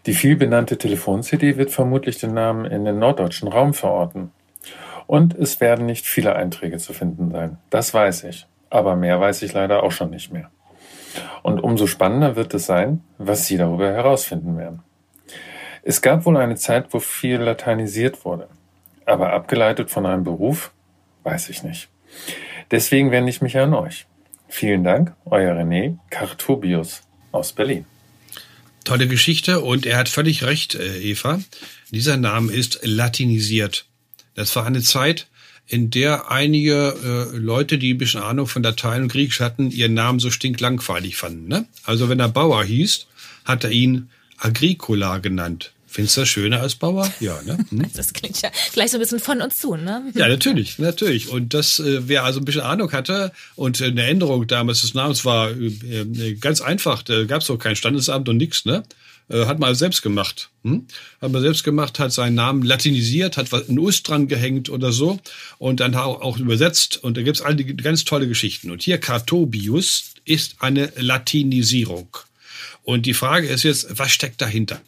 [0.06, 4.30] Die vielbenannte Telefon-CD wird vermutlich den Namen in den norddeutschen Raum verorten.
[5.08, 7.58] Und es werden nicht viele Einträge zu finden sein.
[7.68, 8.46] Das weiß ich.
[8.70, 10.48] Aber mehr weiß ich leider auch schon nicht mehr.
[11.42, 14.84] Und umso spannender wird es sein, was Sie darüber herausfinden werden.
[15.82, 18.46] Es gab wohl eine Zeit, wo viel lateinisiert wurde.
[19.04, 20.70] Aber abgeleitet von einem Beruf,
[21.24, 21.88] weiß ich nicht.
[22.70, 24.06] Deswegen wende ich mich an euch.
[24.48, 27.02] Vielen Dank, euer René Kartubius
[27.32, 27.84] aus Berlin.
[28.84, 31.40] Tolle Geschichte und er hat völlig recht, äh, Eva.
[31.90, 33.86] Dieser Name ist latinisiert.
[34.34, 35.26] Das war eine Zeit,
[35.66, 39.94] in der einige äh, Leute, die ein bisschen Ahnung von Latein und Griechisch hatten, ihren
[39.94, 41.46] Namen so stinklangweilig fanden.
[41.46, 41.66] Ne?
[41.84, 43.06] Also wenn er Bauer hieß,
[43.44, 45.72] hat er ihn Agricola genannt.
[45.92, 47.12] Findest du das schöner als Bauer?
[47.18, 47.58] Ja, ne?
[47.70, 47.90] Hm?
[47.94, 50.04] Das klingt ja gleich so ein bisschen von uns zu, ne?
[50.14, 51.28] Ja, natürlich, natürlich.
[51.28, 54.94] Und das, äh, wer also ein bisschen Ahnung hatte und äh, eine Änderung damals des
[54.94, 57.02] Namens war äh, äh ganz einfach.
[57.02, 58.84] Da gab es auch kein Standesamt und nichts, ne?
[59.28, 60.50] Äh, hat man selbst gemacht.
[60.62, 60.86] Hm?
[61.20, 64.92] Hat man selbst gemacht, hat seinen Namen latinisiert, hat was ein Us dran gehängt oder
[64.92, 65.18] so
[65.58, 67.02] und dann auch, auch übersetzt.
[67.02, 68.70] Und da gibt's all die ganz tolle Geschichten.
[68.70, 72.16] Und hier Cartobius ist eine Latinisierung.
[72.82, 74.80] Und die Frage ist jetzt, was steckt dahinter?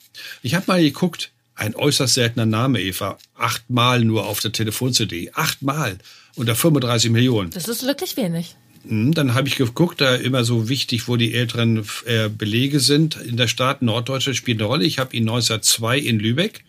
[0.42, 3.18] Ich habe mal geguckt, ein äußerst seltener Name, Eva.
[3.36, 5.30] Achtmal nur auf der Telefon-CD.
[5.34, 5.98] Achtmal.
[6.34, 7.50] Unter 35 Millionen.
[7.50, 8.56] Das ist wirklich wenig.
[8.86, 13.16] Hm, dann habe ich geguckt, da immer so wichtig, wo die älteren äh, Belege sind.
[13.16, 14.84] In der Stadt Norddeutschland spielt eine Rolle.
[14.84, 16.64] Ich habe ihn 1902 in Lübeck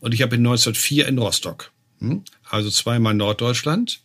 [0.00, 1.72] und ich habe ihn 1904 in Rostock.
[1.98, 2.22] Hm?
[2.50, 4.00] also zweimal Norddeutschland.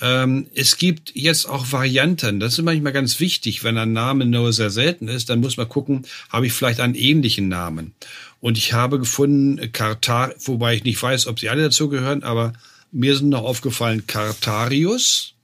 [0.00, 2.40] Ähm, es gibt jetzt auch Varianten.
[2.40, 5.68] Das ist manchmal ganz wichtig, wenn ein Name nur sehr selten ist, dann muss man
[5.68, 7.94] gucken, habe ich vielleicht einen ähnlichen Namen.
[8.40, 12.52] Und ich habe gefunden, Kartar, wobei ich nicht weiß, ob sie alle dazu gehören, aber
[12.92, 15.34] mir sind noch aufgefallen Cartarius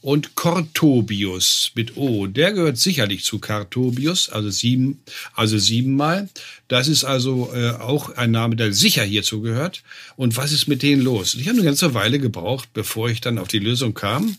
[0.00, 2.26] und Cortobius mit O.
[2.26, 5.00] Der gehört sicherlich zu Cartobius, also sieben,
[5.34, 6.28] also siebenmal.
[6.68, 9.82] Das ist also äh, auch ein Name, der sicher hierzu gehört.
[10.16, 11.34] Und was ist mit denen los?
[11.34, 14.36] Ich habe eine ganze Weile gebraucht, bevor ich dann auf die Lösung kam,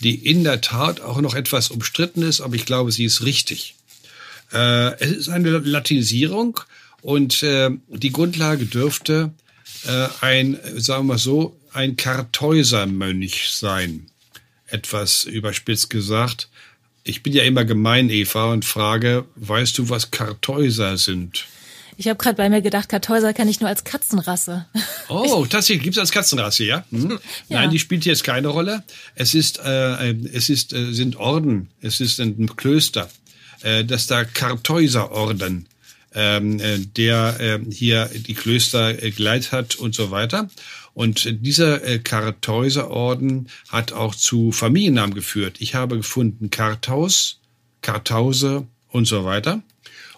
[0.00, 3.74] die in der Tat auch noch etwas umstritten ist, aber ich glaube, sie ist richtig.
[4.52, 6.60] Äh, es ist eine Latinisierung
[7.02, 9.32] und äh, die Grundlage dürfte
[9.86, 14.09] äh, ein, sagen wir so, ein Kartäusermönch sein
[14.70, 16.48] etwas überspitzt gesagt.
[17.02, 21.46] Ich bin ja immer gemein, Eva, und frage, weißt du, was Kartäuser sind?
[22.00, 24.64] Ich habe gerade bei mir gedacht, Kartäuser kenne ich nur als Katzenrasse.
[25.10, 26.84] Oh, das hier gibt's als Katzenrasse, ja?
[26.90, 27.10] Hm?
[27.10, 27.60] ja?
[27.60, 28.82] Nein, die spielt jetzt keine Rolle.
[29.14, 33.10] Es ist, äh, es ist, äh, sind Orden, es ist ein Klöster,
[33.60, 35.66] äh, das da Kartäuserorden,
[36.14, 40.48] ähm, äh, der äh, hier die Klöster äh, geleitet hat und so weiter.
[41.00, 45.56] Und dieser äh, Kartäuserorden hat auch zu Familiennamen geführt.
[45.58, 47.38] Ich habe gefunden Karthaus,
[47.80, 49.62] Kartause und so weiter.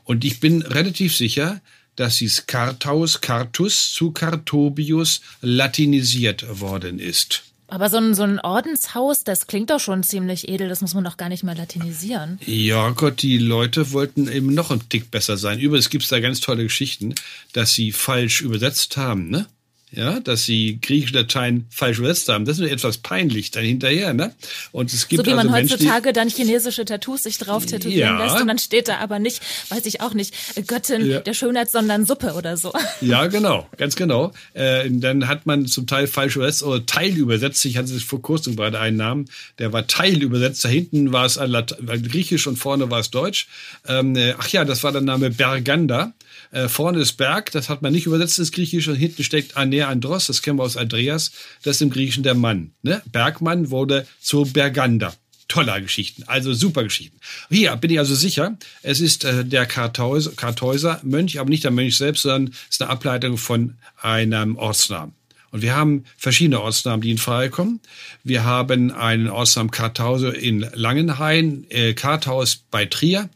[0.03, 1.61] Und ich bin relativ sicher,
[1.95, 7.45] dass dies Karthaus, Cartus zu Cartobius latinisiert worden ist.
[7.69, 11.05] Aber so ein, so ein Ordenshaus, das klingt doch schon ziemlich edel, das muss man
[11.05, 12.41] doch gar nicht mehr latinisieren.
[12.45, 15.61] Ja Gott, die Leute wollten eben noch ein Tick besser sein.
[15.61, 17.15] Übrigens gibt es da ganz tolle Geschichten,
[17.53, 19.47] dass sie falsch übersetzt haben, ne?
[19.93, 22.47] Ja, dass sie griechische Dateien falsch übersetzt haben.
[22.47, 24.35] Das ist mir etwas peinlich dann hinterher, ne?
[24.73, 28.19] Und es gibt so wie man also Menschen, heutzutage dann chinesische Tattoos sich drauf tätowieren
[28.19, 28.25] ja.
[28.25, 30.35] lässt und dann steht da aber nicht, weiß ich auch nicht,
[30.67, 31.21] Göttin ja.
[31.21, 32.73] der Schönheit, sondern Suppe oder so.
[33.01, 34.33] Ja, genau, ganz genau.
[34.55, 37.65] Äh, dann hat man zum Teil falsch übersetzt oder Teil übersetzt.
[37.65, 39.29] Ich hatte vor kurzem gerade einen Namen,
[39.59, 40.65] der war Teil übersetzt.
[40.65, 43.49] Da hinten war es Griechisch und vorne war es Deutsch.
[43.87, 46.13] Ähm, äh, ach ja, das war der Name Berganda.
[46.53, 49.89] Äh, vorne ist Berg, das hat man nicht übersetzt ins Griechische, und hinten steckt Anea
[49.89, 52.73] Andros, das kennen wir aus Andreas, das ist im Griechischen der Mann.
[52.83, 53.03] Ne?
[53.11, 55.15] Bergmann wurde zu Bergander.
[55.49, 57.19] Toller Geschichten, also super Geschichten.
[57.51, 61.71] Hier bin ich also sicher, es ist äh, der Kartäuser, Kartäuser Mönch, aber nicht der
[61.71, 65.15] Mönch selbst, sondern es ist eine Ableitung von einem Ortsnamen.
[65.51, 67.81] Und wir haben verschiedene Ortsnamen, die in Frage kommen.
[68.25, 73.29] Wir haben einen Ortsnamen Karthause in Langenhain, äh, Karthaus bei Trier,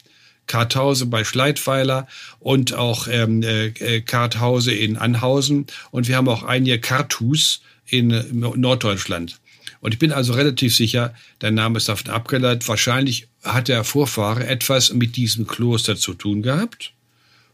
[0.47, 2.07] Karthause bei Schleitweiler
[2.39, 5.67] und auch ähm, äh, Karthause in Anhausen.
[5.91, 9.39] Und wir haben auch einige Karthus in Norddeutschland.
[9.81, 12.67] Und ich bin also relativ sicher, der Name ist davon abgeleitet.
[12.67, 16.93] Wahrscheinlich hat der Vorfahre etwas mit diesem Kloster zu tun gehabt.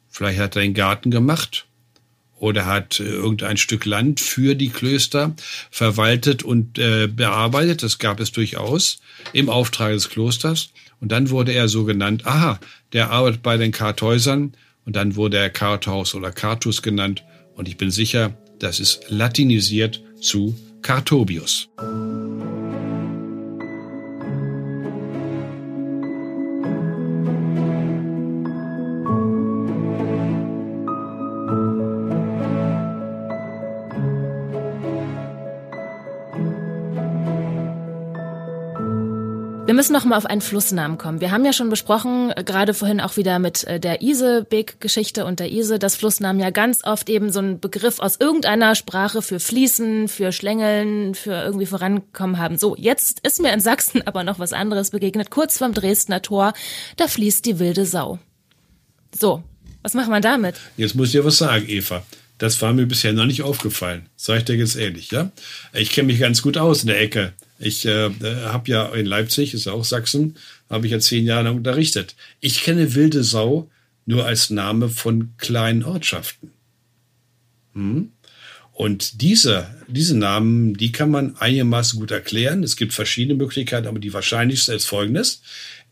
[0.08, 1.66] Vielleicht hat er einen Garten gemacht
[2.38, 5.34] oder hat äh, irgendein Stück Land für die Klöster
[5.70, 7.82] verwaltet und äh, bearbeitet.
[7.82, 9.00] Das gab es durchaus
[9.32, 10.70] im Auftrag des Klosters.
[11.02, 12.60] Und dann wurde er so genannt, aha,
[12.92, 14.52] der arbeitet bei den Kartäusern.
[14.84, 17.24] Und dann wurde er Karthaus oder Kartus genannt.
[17.56, 21.68] Und ich bin sicher, das ist latinisiert zu Kartobius.
[39.72, 41.22] Wir müssen noch mal auf einen Flussnamen kommen.
[41.22, 45.40] Wir haben ja schon besprochen, äh, gerade vorhin auch wieder mit äh, der Isebeek-Geschichte und
[45.40, 49.40] der Ise, dass Flussnamen ja ganz oft eben so einen Begriff aus irgendeiner Sprache für
[49.40, 52.58] Fließen, für Schlängeln, für irgendwie vorankommen haben.
[52.58, 55.30] So, jetzt ist mir in Sachsen aber noch was anderes begegnet.
[55.30, 56.52] Kurz vorm Dresdner Tor,
[56.98, 58.18] da fließt die wilde Sau.
[59.18, 59.42] So,
[59.80, 60.56] was machen wir damit?
[60.76, 62.02] Jetzt muss ich dir was sagen, Eva.
[62.36, 64.10] Das war mir bisher noch nicht aufgefallen.
[64.16, 65.30] Sag ich dir jetzt ehrlich, ja?
[65.72, 67.32] Ich kenne mich ganz gut aus in der Ecke.
[67.62, 68.10] Ich äh,
[68.44, 70.36] habe ja in Leipzig, ist ja auch Sachsen,
[70.68, 72.16] habe ich ja zehn Jahre lang unterrichtet.
[72.40, 73.70] Ich kenne wilde Sau
[74.04, 76.50] nur als Name von kleinen Ortschaften.
[77.74, 78.12] Hm?
[78.72, 82.64] Und diese, diese Namen, die kann man einigermaßen gut erklären.
[82.64, 85.42] Es gibt verschiedene Möglichkeiten, aber die wahrscheinlichste ist folgendes.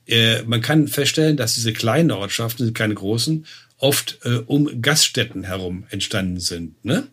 [0.07, 5.85] Äh, man kann feststellen, dass diese kleinen Ortschaften, keine großen, oft äh, um Gaststätten herum
[5.91, 6.85] entstanden sind.
[6.85, 7.07] Ne?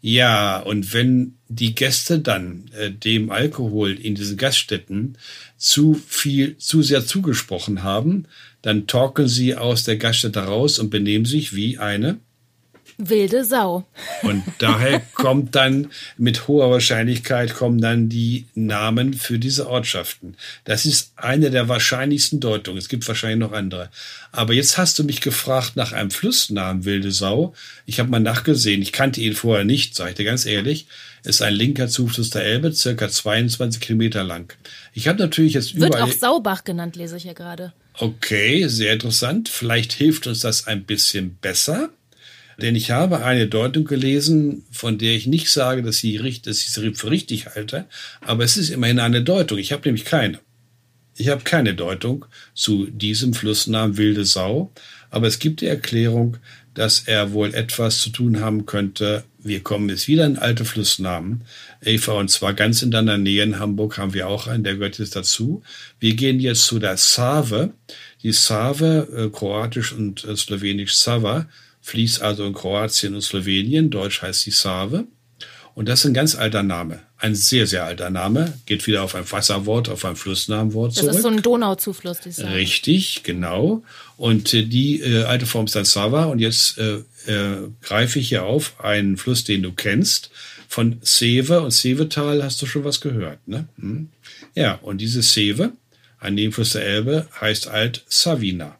[0.00, 5.16] Ja, und wenn die Gäste dann äh, dem Alkohol in diesen Gaststätten
[5.56, 8.26] zu viel, zu sehr zugesprochen haben,
[8.62, 12.18] dann torkeln sie aus der Gaststätte raus und benehmen sich wie eine
[12.98, 13.84] Wilde Sau.
[14.22, 20.36] Und daher kommt dann mit hoher Wahrscheinlichkeit kommen dann die Namen für diese Ortschaften.
[20.64, 22.78] Das ist eine der wahrscheinlichsten Deutungen.
[22.78, 23.90] Es gibt wahrscheinlich noch andere.
[24.32, 27.54] Aber jetzt hast du mich gefragt nach einem Flussnamen Wilde Sau.
[27.84, 28.82] Ich habe mal nachgesehen.
[28.82, 30.86] Ich kannte ihn vorher nicht, sage ich dir ganz ehrlich.
[31.22, 34.52] Es ist ein linker Zufluss der Elbe, circa 22 Kilometer lang.
[34.94, 36.04] Ich habe natürlich jetzt Wird überall.
[36.04, 37.72] auch Saubach genannt, lese ich ja gerade.
[37.98, 39.48] Okay, sehr interessant.
[39.48, 41.90] Vielleicht hilft uns das ein bisschen besser.
[42.60, 47.10] Denn ich habe eine Deutung gelesen, von der ich nicht sage, dass, ich sie für
[47.10, 47.84] richtig halte,
[48.20, 49.58] aber es ist immerhin eine Deutung.
[49.58, 50.40] Ich habe nämlich keine.
[51.18, 54.70] Ich habe keine Deutung zu diesem Flussnamen Wilde Sau,
[55.10, 56.36] aber es gibt die Erklärung,
[56.76, 59.24] dass er wohl etwas zu tun haben könnte.
[59.38, 61.42] Wir kommen jetzt wieder in alte Flussnamen.
[61.82, 64.98] Eva, und zwar ganz in deiner Nähe in Hamburg haben wir auch einen, der gehört
[64.98, 65.62] jetzt dazu.
[66.00, 67.72] Wir gehen jetzt zu der Save.
[68.22, 71.46] Die Save, äh, kroatisch und äh, slowenisch Sava,
[71.86, 73.90] fließt also in Kroatien und Slowenien.
[73.90, 75.06] Deutsch heißt die Save.
[75.74, 77.00] Und das ist ein ganz alter Name.
[77.18, 78.54] Ein sehr, sehr alter Name.
[78.66, 81.14] Geht wieder auf ein Wasserwort, auf ein Flussnamenwort Das zurück.
[81.14, 82.52] ist so ein Donauzufluss, die sagen.
[82.54, 83.84] Richtig, genau.
[84.16, 86.24] Und äh, die äh, alte Form ist dann Sava.
[86.24, 90.30] Und jetzt äh, äh, greife ich hier auf einen Fluss, den du kennst.
[90.66, 93.68] Von Seve und Sevetal hast du schon was gehört, ne?
[93.78, 94.08] Hm.
[94.56, 95.70] Ja, und diese Seve,
[96.18, 98.76] ein Nebenfluss der Elbe, heißt alt Savina.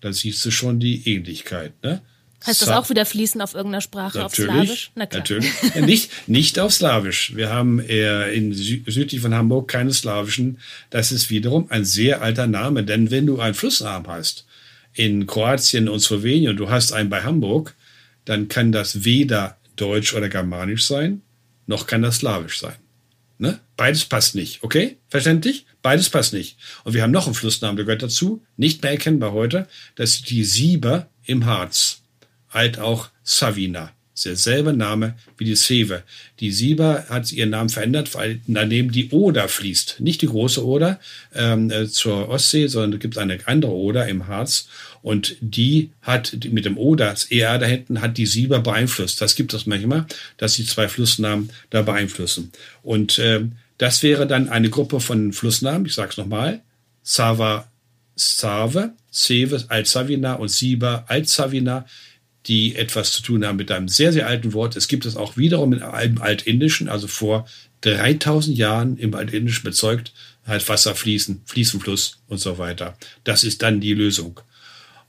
[0.00, 2.02] Da siehst du schon die Ähnlichkeit, ne?
[2.46, 4.90] Heißt das auch wieder fließen auf irgendeiner Sprache, auf Natürlich, Slawisch?
[4.94, 5.20] Na klar.
[5.20, 5.52] natürlich.
[5.74, 7.36] Nicht, nicht auf Slawisch.
[7.36, 10.58] Wir haben äh, in Sü südlich von Hamburg keine slawischen.
[10.88, 14.46] Das ist wiederum ein sehr alter Name, denn wenn du einen Flussarm hast
[14.94, 17.74] in Kroatien und Slowenien und du hast einen bei Hamburg,
[18.24, 21.20] dann kann das weder Deutsch oder Germanisch sein,
[21.66, 22.76] noch kann das Slawisch sein.
[23.38, 23.60] Ne?
[23.76, 24.96] Beides passt nicht, okay?
[25.08, 25.66] Verständlich?
[25.82, 26.56] Beides passt nicht.
[26.84, 30.30] Und wir haben noch einen Flussnamen, der gehört dazu, nicht mehr erkennbar heute, das ist
[30.30, 31.99] die Sieber im Harz
[32.50, 33.92] alt auch Savina.
[34.22, 36.02] Derselbe Name wie die Seve.
[36.40, 40.00] Die Sieber hat ihren Namen verändert, weil daneben die Oder fließt.
[40.00, 41.00] Nicht die große Oder
[41.34, 44.68] ähm, äh, zur Ostsee, sondern es gibt eine andere Oder im Harz.
[45.00, 49.22] Und die hat mit dem Oder, das ER da hinten, hat die Sieber beeinflusst.
[49.22, 50.04] Das gibt es manchmal,
[50.36, 52.52] dass die zwei Flussnamen da beeinflussen.
[52.82, 56.60] Und ähm, das wäre dann eine Gruppe von Flussnamen, ich sage es nochmal,
[57.02, 57.70] Sava
[58.20, 61.86] Save, Seve, Alt-Savina und Sieber, Alt-Savina,
[62.46, 64.76] die etwas zu tun haben mit einem sehr, sehr alten Wort.
[64.76, 67.46] Es gibt es auch wiederum im Altindischen, also vor
[67.82, 70.12] 3000 Jahren im Altindischen bezeugt,
[70.46, 72.96] halt Wasser fließen, Fließenfluss und so weiter.
[73.24, 74.40] Das ist dann die Lösung.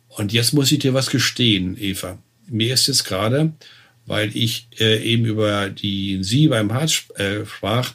[0.09, 2.17] Und jetzt muss ich dir was gestehen, Eva.
[2.47, 3.53] Mir ist jetzt gerade,
[4.05, 7.93] weil ich äh, eben über die Sie beim Harz äh, sprach,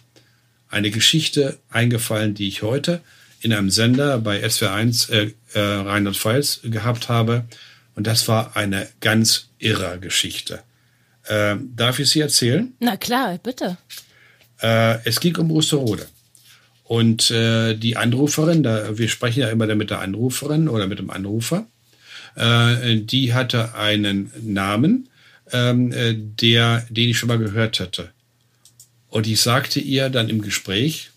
[0.69, 3.03] eine Geschichte eingefallen, die ich heute
[3.41, 7.45] in einem Sender bei SWR1 äh, äh, Rheinland-Pfalz gehabt habe.
[7.97, 10.63] Und das war eine ganz irre Geschichte.
[11.25, 12.73] Äh, darf ich sie erzählen?
[12.79, 13.79] Na klar, bitte.
[14.61, 16.07] Äh, es ging um Osterode.
[16.85, 21.11] Und äh, die Anruferin, da, wir sprechen ja immer mit der Anruferin oder mit dem
[21.11, 21.67] Anrufer,
[22.37, 25.09] äh, die hatte einen Namen,
[25.53, 28.13] ähm, äh, der, den ich schon mal gehört hatte.
[29.09, 31.11] Und ich sagte ihr dann im Gespräch,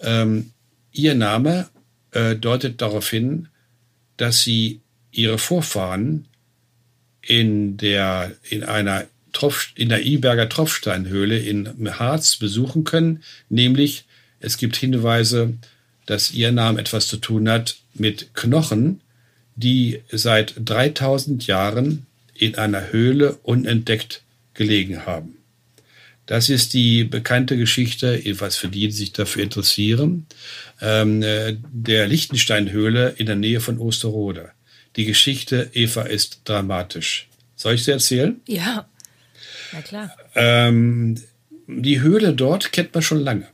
[0.00, 0.52] ähm,
[0.92, 1.68] ihr Name
[2.12, 3.48] äh, deutet darauf hin,
[4.18, 4.81] dass sie
[5.12, 6.26] ihre Vorfahren
[7.20, 14.04] in der in einer Tropf, in der Iberger Tropfsteinhöhle in Harz besuchen können, nämlich
[14.40, 15.54] es gibt Hinweise,
[16.06, 19.00] dass ihr Name etwas zu tun hat mit Knochen,
[19.54, 24.22] die seit 3000 Jahren in einer Höhle unentdeckt
[24.54, 25.36] gelegen haben.
[26.26, 30.26] Das ist die bekannte Geschichte, was für die, die sich dafür interessieren,
[30.80, 34.51] ähm, äh, der Lichtensteinhöhle in der Nähe von Osterode.
[34.96, 37.28] Die Geschichte, Eva, ist dramatisch.
[37.56, 38.40] Soll ich sie erzählen?
[38.46, 38.86] Ja.
[39.72, 40.16] Na klar.
[40.34, 41.22] Ähm,
[41.66, 43.46] die Höhle dort kennt man schon lange.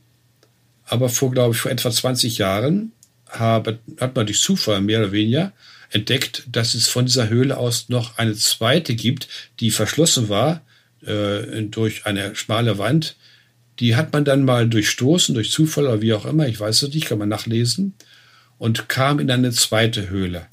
[0.85, 2.93] Aber vor, glaube ich, vor etwa 20 Jahren
[3.29, 5.53] habe, hat man durch Zufall mehr oder weniger
[5.91, 9.29] entdeckt, dass es von dieser Höhle aus noch eine zweite gibt,
[9.61, 10.63] die verschlossen war
[11.05, 13.17] äh, durch eine schmale Wand.
[13.81, 16.95] Die hat man dann mal durchstoßen, durch Zufall oder wie auch immer, ich weiß es
[16.95, 17.95] nicht, kann man nachlesen,
[18.59, 20.47] und kam in eine zweite Höhle.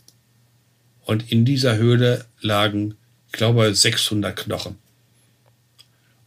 [1.05, 2.95] Und in dieser Höhle lagen,
[3.27, 4.77] ich glaube, 600 Knochen.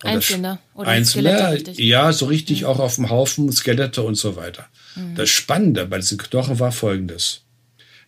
[0.02, 1.78] Und Einzelne oder Einzelne, Skelette, richtig?
[1.78, 4.66] ja, so richtig auch auf dem Haufen Skelette und so weiter.
[5.14, 7.42] Das Spannende bei diesen Knochen war folgendes.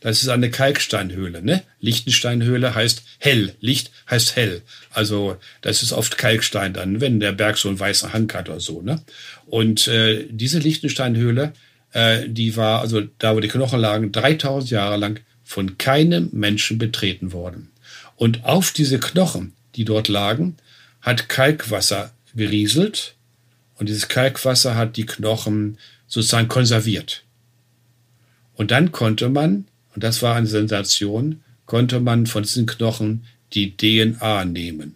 [0.00, 1.62] Das ist eine Kalksteinhöhle, ne?
[1.80, 3.54] Lichtensteinhöhle heißt hell.
[3.60, 4.62] Licht heißt hell.
[4.90, 8.60] Also, das ist oft Kalkstein dann, wenn der Berg so einen weißen Hang hat oder
[8.60, 9.02] so, ne?
[9.46, 11.52] Und äh, diese Lichtensteinhöhle,
[11.92, 16.78] äh, die war, also da wo die Knochen lagen, 3000 Jahre lang von keinem Menschen
[16.78, 17.70] betreten worden.
[18.14, 20.56] Und auf diese Knochen die dort lagen,
[21.00, 23.16] hat Kalkwasser gerieselt
[23.74, 25.76] und dieses Kalkwasser hat die Knochen
[26.06, 27.24] sozusagen konserviert.
[28.54, 33.76] Und dann konnte man, und das war eine Sensation, konnte man von diesen Knochen die
[33.76, 34.94] DNA nehmen.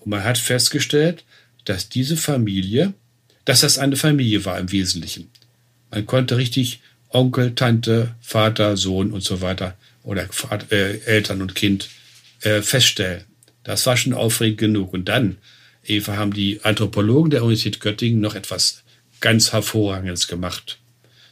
[0.00, 1.22] Und man hat festgestellt,
[1.66, 2.94] dass diese Familie,
[3.44, 5.28] dass das eine Familie war im Wesentlichen.
[5.90, 6.80] Man konnte richtig
[7.14, 11.88] Onkel, Tante, Vater, Sohn und so weiter oder Vater, äh, Eltern und Kind
[12.42, 13.24] äh, feststellen.
[13.62, 14.92] Das war schon aufregend genug.
[14.92, 15.38] Und dann,
[15.84, 18.82] Eva, haben die Anthropologen der Universität Göttingen noch etwas
[19.20, 20.78] ganz Hervorragendes gemacht.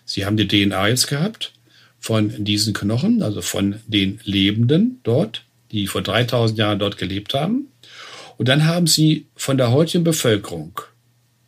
[0.05, 1.53] Sie haben die DNA jetzt gehabt
[2.01, 7.69] von diesen Knochen, also von den Lebenden dort, die vor 3000 Jahren dort gelebt haben.
[8.39, 10.81] Und dann haben sie von der heutigen Bevölkerung,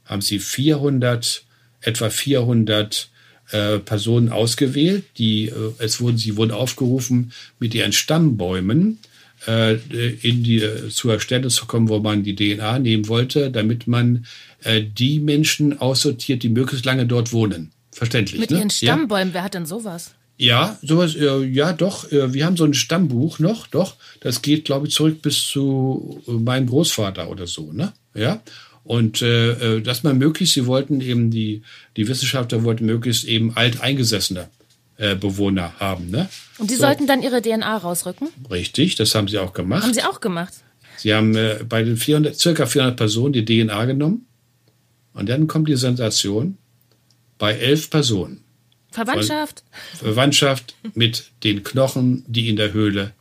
[0.05, 1.45] haben sie 400,
[1.81, 3.11] etwa 400
[3.51, 8.99] äh, Personen ausgewählt, die, äh, es wurden, sie wurden aufgerufen, mit ihren Stammbäumen
[9.47, 9.75] äh,
[10.23, 14.27] in die, äh, zur Stelle zu kommen, wo man die DNA nehmen wollte, damit man
[14.63, 17.71] äh, die Menschen aussortiert, die möglichst lange dort wohnen.
[17.93, 18.41] Verständlich.
[18.41, 18.59] Mit ne?
[18.59, 19.35] ihren Stammbäumen, ja?
[19.35, 20.15] wer hat denn sowas?
[20.37, 22.11] Ja, sowas, äh, ja, doch.
[22.11, 23.97] Äh, wir haben so ein Stammbuch noch, doch.
[24.21, 27.93] Das geht, glaube ich, zurück bis zu äh, meinem Großvater oder so, ne?
[28.15, 28.43] Ja.
[28.85, 31.63] Und äh, dass man möglichst, sie wollten eben die,
[31.97, 34.49] die Wissenschaftler wollten möglichst eben alteingesessene
[34.99, 36.29] äh, Bewohner haben, ne?
[36.59, 36.83] Und die so.
[36.83, 38.29] sollten dann ihre DNA rausrücken?
[38.51, 39.83] Richtig, das haben sie auch gemacht.
[39.83, 40.53] Haben sie auch gemacht?
[40.99, 44.27] Sie haben äh, bei den 400, circa 400 Personen die DNA genommen.
[45.15, 46.59] Und dann kommt die Sensation
[47.39, 48.45] bei elf Personen
[48.91, 49.65] Verwandtschaft?
[49.99, 53.13] Verwandtschaft mit den Knochen, die in der Höhle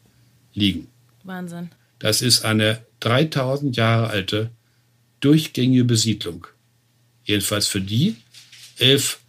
[0.54, 0.88] liegen.
[1.24, 1.70] Wahnsinn.
[1.98, 4.52] Das ist eine 3000 Jahre alte
[5.24, 6.48] durchgängige Besiedlung.
[7.24, 8.16] Jedenfalls für die
[8.78, 9.20] elf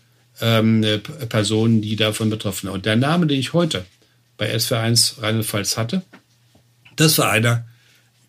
[0.41, 0.85] ähm,
[1.29, 2.75] Personen, die davon betroffen sind.
[2.75, 3.85] Und der Name, den ich heute
[4.37, 6.03] bei SW1 Rheinland-Pfalz hatte,
[6.97, 7.67] das war einer,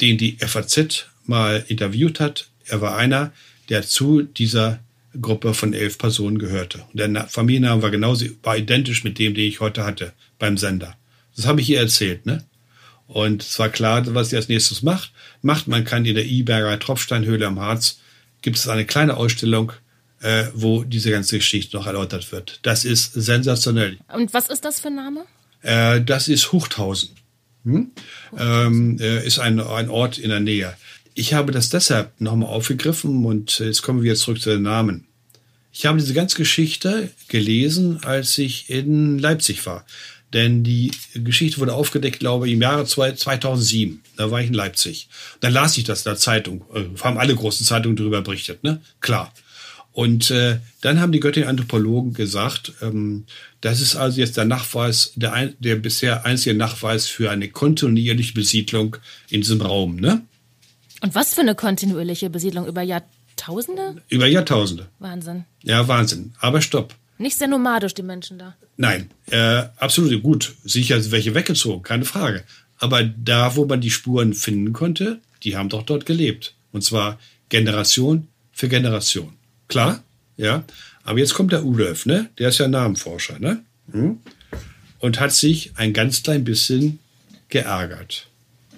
[0.02, 2.50] den die FAZ mal interviewt hat.
[2.68, 3.32] Er war einer,
[3.70, 4.80] der zu dieser
[5.20, 6.84] Gruppe von elf Personen gehörte.
[6.94, 10.96] Und der Familienname war genauso, war identisch mit dem, den ich heute hatte beim Sender.
[11.36, 12.44] Das habe ich ihr erzählt, ne?
[13.08, 15.12] Und es war klar, was sie als nächstes macht.
[15.42, 18.00] Macht, man kann in der Iberger Tropfsteinhöhle am Harz,
[18.42, 19.72] gibt es eine kleine Ausstellung,
[20.22, 22.60] äh, wo diese ganze Geschichte noch erläutert wird.
[22.64, 23.98] Das ist sensationell.
[24.12, 25.26] Und was ist das für ein Name?
[25.62, 27.10] Äh, das ist Huchthausen.
[27.64, 27.92] Hm?
[28.38, 30.76] Ähm, äh, ist ein, ein Ort in der Nähe.
[31.16, 35.08] Ich habe das deshalb nochmal aufgegriffen und jetzt kommen wir jetzt zurück zu den Namen.
[35.72, 39.86] Ich habe diese ganze Geschichte gelesen, als ich in Leipzig war.
[40.36, 44.04] Denn die Geschichte wurde aufgedeckt, glaube ich, im Jahre 2007.
[44.18, 45.08] Da war ich in Leipzig.
[45.40, 46.66] Dann las ich das in der Zeitung.
[46.74, 48.82] Äh, haben alle großen Zeitungen darüber berichtet, ne?
[49.00, 49.34] Klar.
[49.94, 53.24] Und äh, dann haben die Göttinger Anthropologen gesagt, ähm,
[53.62, 58.34] das ist also jetzt der Nachweis, der, ein, der bisher einzige Nachweis für eine kontinuierliche
[58.34, 58.98] Besiedlung
[59.30, 60.22] in diesem Raum, ne?
[61.00, 64.02] Und was für eine kontinuierliche Besiedlung über Jahrtausende?
[64.10, 64.88] Über Jahrtausende.
[65.00, 65.46] Wahnsinn.
[65.64, 66.34] Ja, Wahnsinn.
[66.42, 66.94] Aber stopp.
[67.18, 68.56] Nicht sehr nomadisch, die Menschen da.
[68.78, 70.56] Nein, äh, absolut gut.
[70.64, 72.44] Sicher welche weggezogen, keine Frage.
[72.78, 76.56] Aber da, wo man die Spuren finden konnte, die haben doch dort gelebt.
[76.72, 79.34] Und zwar Generation für Generation.
[79.68, 80.04] Klar?
[80.36, 80.66] Ja.
[81.04, 82.30] Aber jetzt kommt der Udolf, ne?
[82.38, 83.64] Der ist ja Namenforscher, ne?
[83.92, 84.20] Hm?
[85.00, 87.00] Und hat sich ein ganz klein bisschen
[87.48, 88.28] geärgert.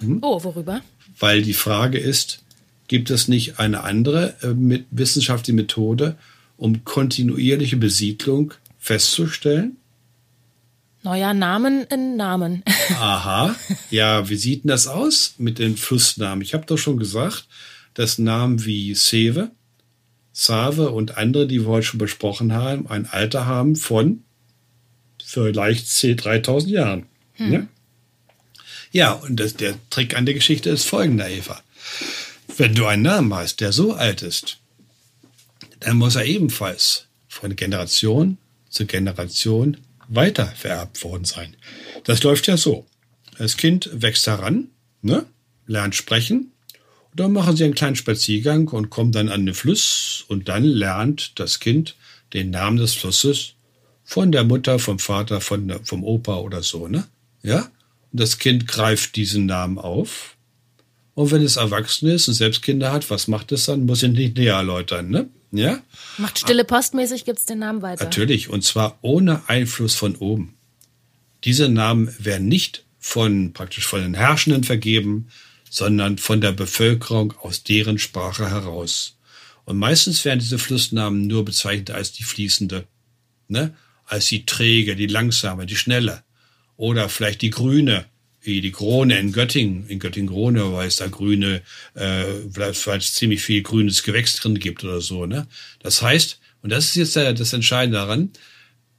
[0.00, 0.18] Hm?
[0.22, 0.82] Oh, worüber?
[1.18, 2.42] weil die Frage ist,
[2.86, 6.16] gibt es nicht eine andere äh, wissenschaftliche Methode,
[6.58, 9.78] um kontinuierliche Besiedlung festzustellen?
[11.02, 12.62] Neuer Namen in Namen.
[12.90, 13.54] Aha.
[13.90, 16.42] Ja, wie sieht denn das aus mit den Flussnamen?
[16.42, 17.46] Ich habe doch schon gesagt,
[17.94, 19.50] dass Namen wie Seve,
[20.32, 24.24] Save und andere, die wir heute schon besprochen haben, ein Alter haben von
[25.24, 27.06] vielleicht 3000 Jahren.
[27.34, 27.52] Hm.
[27.52, 27.66] Ja?
[28.90, 31.60] Ja, und das, der Trick an der Geschichte ist folgender, Eva.
[32.56, 34.58] Wenn du einen Namen hast, der so alt ist,
[35.80, 39.76] dann muss er ebenfalls von Generation zu Generation
[40.08, 41.56] weiter vererbt worden sein.
[42.04, 42.86] Das läuft ja so.
[43.36, 44.68] Das Kind wächst heran,
[45.02, 45.26] ne,
[45.66, 46.52] lernt sprechen,
[47.10, 50.64] und dann machen sie einen kleinen Spaziergang und kommen dann an den Fluss und dann
[50.64, 51.96] lernt das Kind
[52.32, 53.54] den Namen des Flusses
[54.04, 57.06] von der Mutter, vom Vater, von, vom Opa oder so, ne?
[57.42, 57.70] Ja?
[58.12, 60.36] Das Kind greift diesen Namen auf.
[61.14, 63.86] Und wenn es erwachsen ist und selbst Kinder hat, was macht es dann?
[63.86, 65.28] Muss ich nicht näher erläutern, ne?
[65.50, 65.80] Ja?
[66.18, 68.04] Macht stille postmäßig, gibt's den Namen weiter.
[68.04, 70.54] Natürlich, und zwar ohne Einfluss von oben.
[71.44, 75.28] Diese Namen werden nicht von, praktisch von den Herrschenden vergeben,
[75.70, 79.16] sondern von der Bevölkerung aus deren Sprache heraus.
[79.64, 82.86] Und meistens werden diese Flussnamen nur bezeichnet als die fließende,
[83.48, 83.74] ne?
[84.06, 86.22] Als die träge, die langsame, die schnelle
[86.78, 88.06] oder vielleicht die grüne
[88.48, 91.62] wie die Krone in Göttingen, in Göttingen-Krone, weil es da grüne,
[91.94, 92.24] äh,
[92.54, 95.26] weil es ziemlich viel grünes Gewächs drin gibt oder so.
[95.26, 95.46] Ne?
[95.80, 98.30] Das heißt, und das ist jetzt das Entscheidende daran,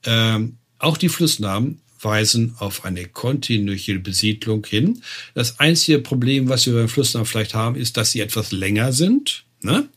[0.06, 5.02] ähm, auch die Flussnamen weisen auf eine kontinuierliche Besiedlung hin.
[5.34, 9.43] Das einzige Problem, was wir beim Flussnamen vielleicht haben, ist, dass sie etwas länger sind.
[9.62, 9.89] Ne?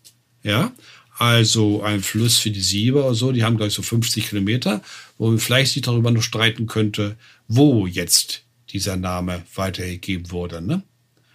[0.43, 0.73] Ja,
[1.19, 4.83] also ein Fluss wie die Sieber oder so, die haben gleich so 50 Kilometer,
[5.19, 8.43] wo man vielleicht sich darüber noch streiten könnte, wo jetzt
[8.73, 10.63] dieser Name weitergegeben wurde.
[10.63, 10.83] Ne?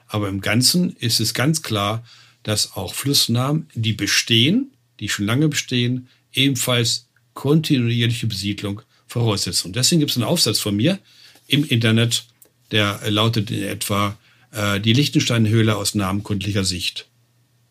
[0.08, 2.04] Aber im Ganzen ist es ganz klar,
[2.44, 9.68] dass auch Flussnamen, die bestehen, die schon lange bestehen, ebenfalls kontinuierliche Besiedlung voraussetzen.
[9.68, 11.00] Und deswegen gibt es einen Aufsatz von mir
[11.48, 12.26] im Internet,
[12.72, 14.18] der lautet in etwa
[14.52, 17.08] äh, die Lichtensteinhöhle aus namenkundlicher Sicht.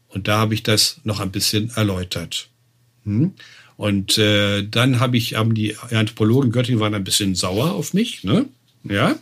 [0.09, 2.49] Und da habe ich das noch ein bisschen erläutert.
[3.05, 3.35] Hm?
[3.77, 8.25] Und äh, dann habe ich, haben die Anthropologen Göttingen waren ein bisschen sauer auf mich,
[8.25, 8.47] ne?
[8.85, 9.17] Ja.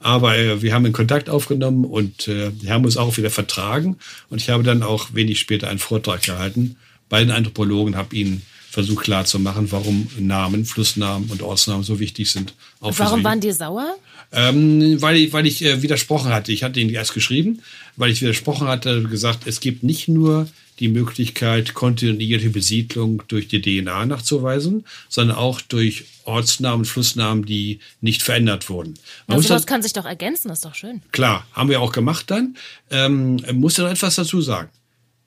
[0.00, 3.96] Aber äh, wir haben einen Kontakt aufgenommen und äh, haben uns auch wieder vertragen.
[4.30, 6.76] Und ich habe dann auch wenig später einen Vortrag gehalten
[7.08, 12.54] bei den Anthropologen, habe ihnen versucht klarzumachen, warum Namen, Flussnamen und Ortsnamen so wichtig sind.
[12.80, 13.94] warum waren die sauer?
[14.32, 16.50] Ähm, weil ich, weil ich äh, widersprochen hatte.
[16.50, 17.62] Ich hatte ihn erst geschrieben,
[17.96, 20.48] weil ich widersprochen hatte, gesagt, es gibt nicht nur
[20.80, 28.22] die Möglichkeit, kontinuierliche Besiedlung durch die DNA nachzuweisen, sondern auch durch Ortsnamen, Flussnamen, die nicht
[28.22, 28.94] verändert wurden.
[29.26, 31.02] Man also das kann sich doch ergänzen, das ist doch schön.
[31.12, 32.56] Klar, haben wir auch gemacht dann.
[32.90, 34.70] Ähm, muss ja noch etwas dazu sagen.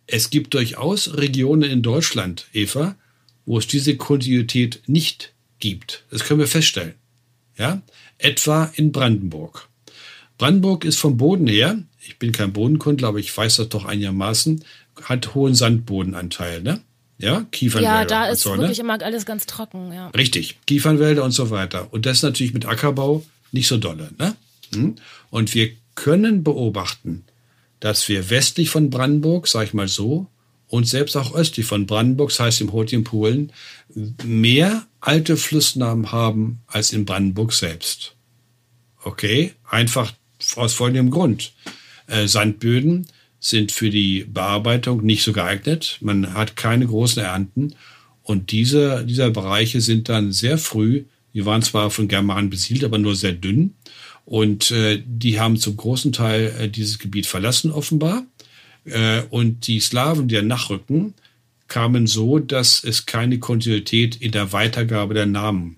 [0.06, 2.96] Es gibt durchaus Regionen in Deutschland, Eva,
[3.46, 6.04] wo es diese Kontinuität nicht gibt.
[6.10, 6.94] Das können wir feststellen.
[7.58, 7.82] Ja?
[8.18, 9.68] Etwa in Brandenburg.
[10.38, 14.64] Brandenburg ist vom Boden her, ich bin kein Bodenkundler, aber ich weiß das doch einigermaßen,
[15.04, 16.82] hat hohen Sandbodenanteil, ne?
[17.20, 18.00] Ja, Kiefernwälder.
[18.00, 18.62] Ja, da ist so, ne?
[18.62, 18.84] wirklich ne?
[18.84, 20.10] immer alles ganz trocken, ja.
[20.10, 21.92] Richtig, Kiefernwälder und so weiter.
[21.92, 24.36] Und das ist natürlich mit Ackerbau nicht so dolle, ne?
[24.74, 24.96] Hm?
[25.30, 27.26] Und wir können beobachten,
[27.80, 30.28] dass wir westlich von Brandenburg, sag ich mal so,
[30.68, 33.52] und selbst auch östlich von Brandenburg, das heißt im heutigen Polen,
[34.24, 38.16] mehr alte Flussnamen haben als in Brandenburg selbst.
[39.04, 40.14] Okay, einfach
[40.56, 41.54] aus folgendem Grund.
[42.08, 43.08] Äh, Sandböden
[43.40, 45.98] sind für die Bearbeitung nicht so geeignet.
[46.02, 47.76] Man hat keine großen Ernten.
[48.24, 52.98] Und diese, diese Bereiche sind dann sehr früh, die waren zwar von Germanen besiedelt, aber
[52.98, 53.76] nur sehr dünn.
[54.26, 58.26] Und äh, die haben zum großen Teil äh, dieses Gebiet verlassen, offenbar.
[58.86, 61.14] Äh, und die Slawen, die dann nachrücken,
[61.68, 65.78] kamen so, dass es keine Kontinuität in der Weitergabe der Namen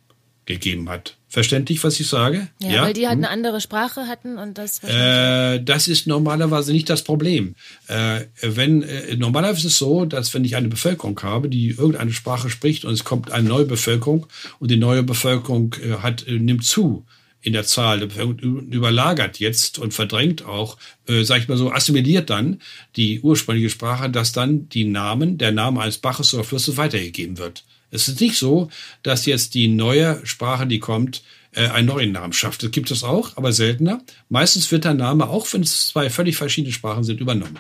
[0.50, 1.16] gegeben hat.
[1.28, 2.48] Verständlich, was ich sage?
[2.60, 2.82] Ja, ja?
[2.82, 3.24] weil die halt hm?
[3.24, 4.84] eine andere Sprache hatten und das.
[4.84, 7.56] Äh, das ist normalerweise nicht das Problem.
[7.88, 12.12] Äh, wenn äh, normalerweise ist es so, dass wenn ich eine Bevölkerung habe, die irgendeine
[12.12, 14.26] Sprache spricht und es kommt eine neue Bevölkerung
[14.58, 17.06] und die neue Bevölkerung äh, hat äh, nimmt zu,
[17.42, 20.78] in der Zahl überlagert jetzt und verdrängt auch,
[21.08, 22.60] äh, sag ich mal so, assimiliert dann
[22.96, 27.64] die ursprüngliche Sprache, dass dann die Namen, der Name eines Baches oder Flusses weitergegeben wird.
[27.92, 28.70] Es ist nicht so,
[29.04, 32.64] dass jetzt die neue Sprache, die kommt, äh, einen neuen Namen schafft.
[32.64, 34.02] Das gibt es auch, aber seltener.
[34.30, 37.60] Meistens wird der Name, auch wenn es zwei völlig verschiedene Sprachen sind, übernommen.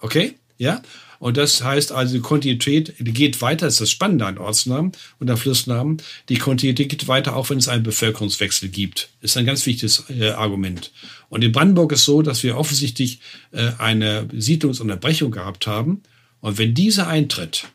[0.00, 0.34] Okay?
[0.58, 0.82] Ja?
[1.22, 4.90] Und das heißt also, die Kontinuität geht weiter, das ist das Spannende an Ortsnamen
[5.20, 5.98] und an Flussnamen.
[6.28, 9.08] Die Kontinuität geht weiter, auch wenn es einen Bevölkerungswechsel gibt.
[9.20, 10.90] Ist ein ganz wichtiges äh, Argument.
[11.28, 13.20] Und in Brandenburg ist so, dass wir offensichtlich
[13.52, 16.02] äh, eine Siedlungsunterbrechung gehabt haben.
[16.40, 17.68] Und wenn diese eintritt,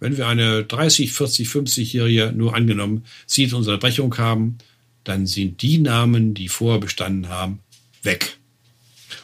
[0.00, 4.58] wenn wir eine 30, 40, 50-jährige, nur angenommen, Siedlungsunterbrechung haben,
[5.04, 7.60] dann sind die Namen, die vorher bestanden haben,
[8.02, 8.38] weg.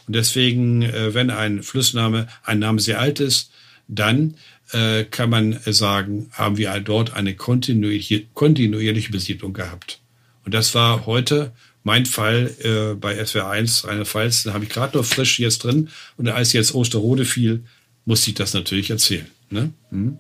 [0.06, 3.50] Und deswegen, äh, wenn ein Flussname, ein Name sehr alt ist,
[3.88, 4.36] dann
[4.72, 10.00] äh, kann man sagen, haben wir dort eine kontinuierliche, kontinuierliche Besiedlung gehabt.
[10.44, 11.52] Und das war heute
[11.84, 14.44] mein Fall äh, bei SWR1 Rheinland-Pfalz.
[14.44, 15.88] Da habe ich gerade noch frisch jetzt drin.
[16.16, 17.64] Und als jetzt Osterrode fiel,
[18.04, 19.26] musste ich das natürlich erzählen.
[19.50, 19.72] Ne?
[19.90, 20.18] Hm?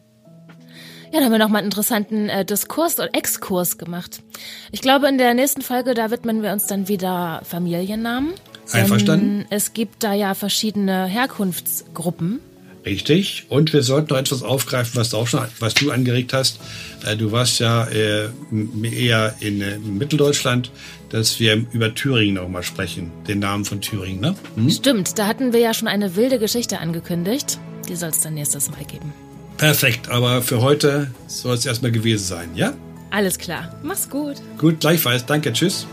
[1.12, 4.22] Ja, da haben wir nochmal einen interessanten äh, Diskurs oder Exkurs gemacht.
[4.70, 8.32] Ich glaube, in der nächsten Folge, da widmen wir uns dann wieder Familiennamen.
[8.72, 9.44] Einverstanden?
[9.50, 12.40] Es gibt da ja verschiedene Herkunftsgruppen.
[12.86, 13.44] Richtig.
[13.50, 16.58] Und wir sollten noch etwas aufgreifen, was du auch schon, was du angeregt hast.
[17.04, 18.30] Äh, du warst ja äh,
[18.82, 20.70] eher in äh, Mitteldeutschland,
[21.10, 24.34] dass wir über Thüringen noch mal sprechen, den Namen von Thüringen, ne?
[24.56, 24.70] Hm?
[24.70, 27.58] Stimmt, da hatten wir ja schon eine wilde Geschichte angekündigt.
[27.86, 29.12] Die soll es dann nächstes Mal geben.
[29.62, 32.72] Perfekt, aber für heute soll es erstmal gewesen sein, ja?
[33.10, 33.72] Alles klar.
[33.84, 34.38] Mach's gut.
[34.58, 35.24] Gut, gleichfalls.
[35.24, 35.86] Danke, tschüss.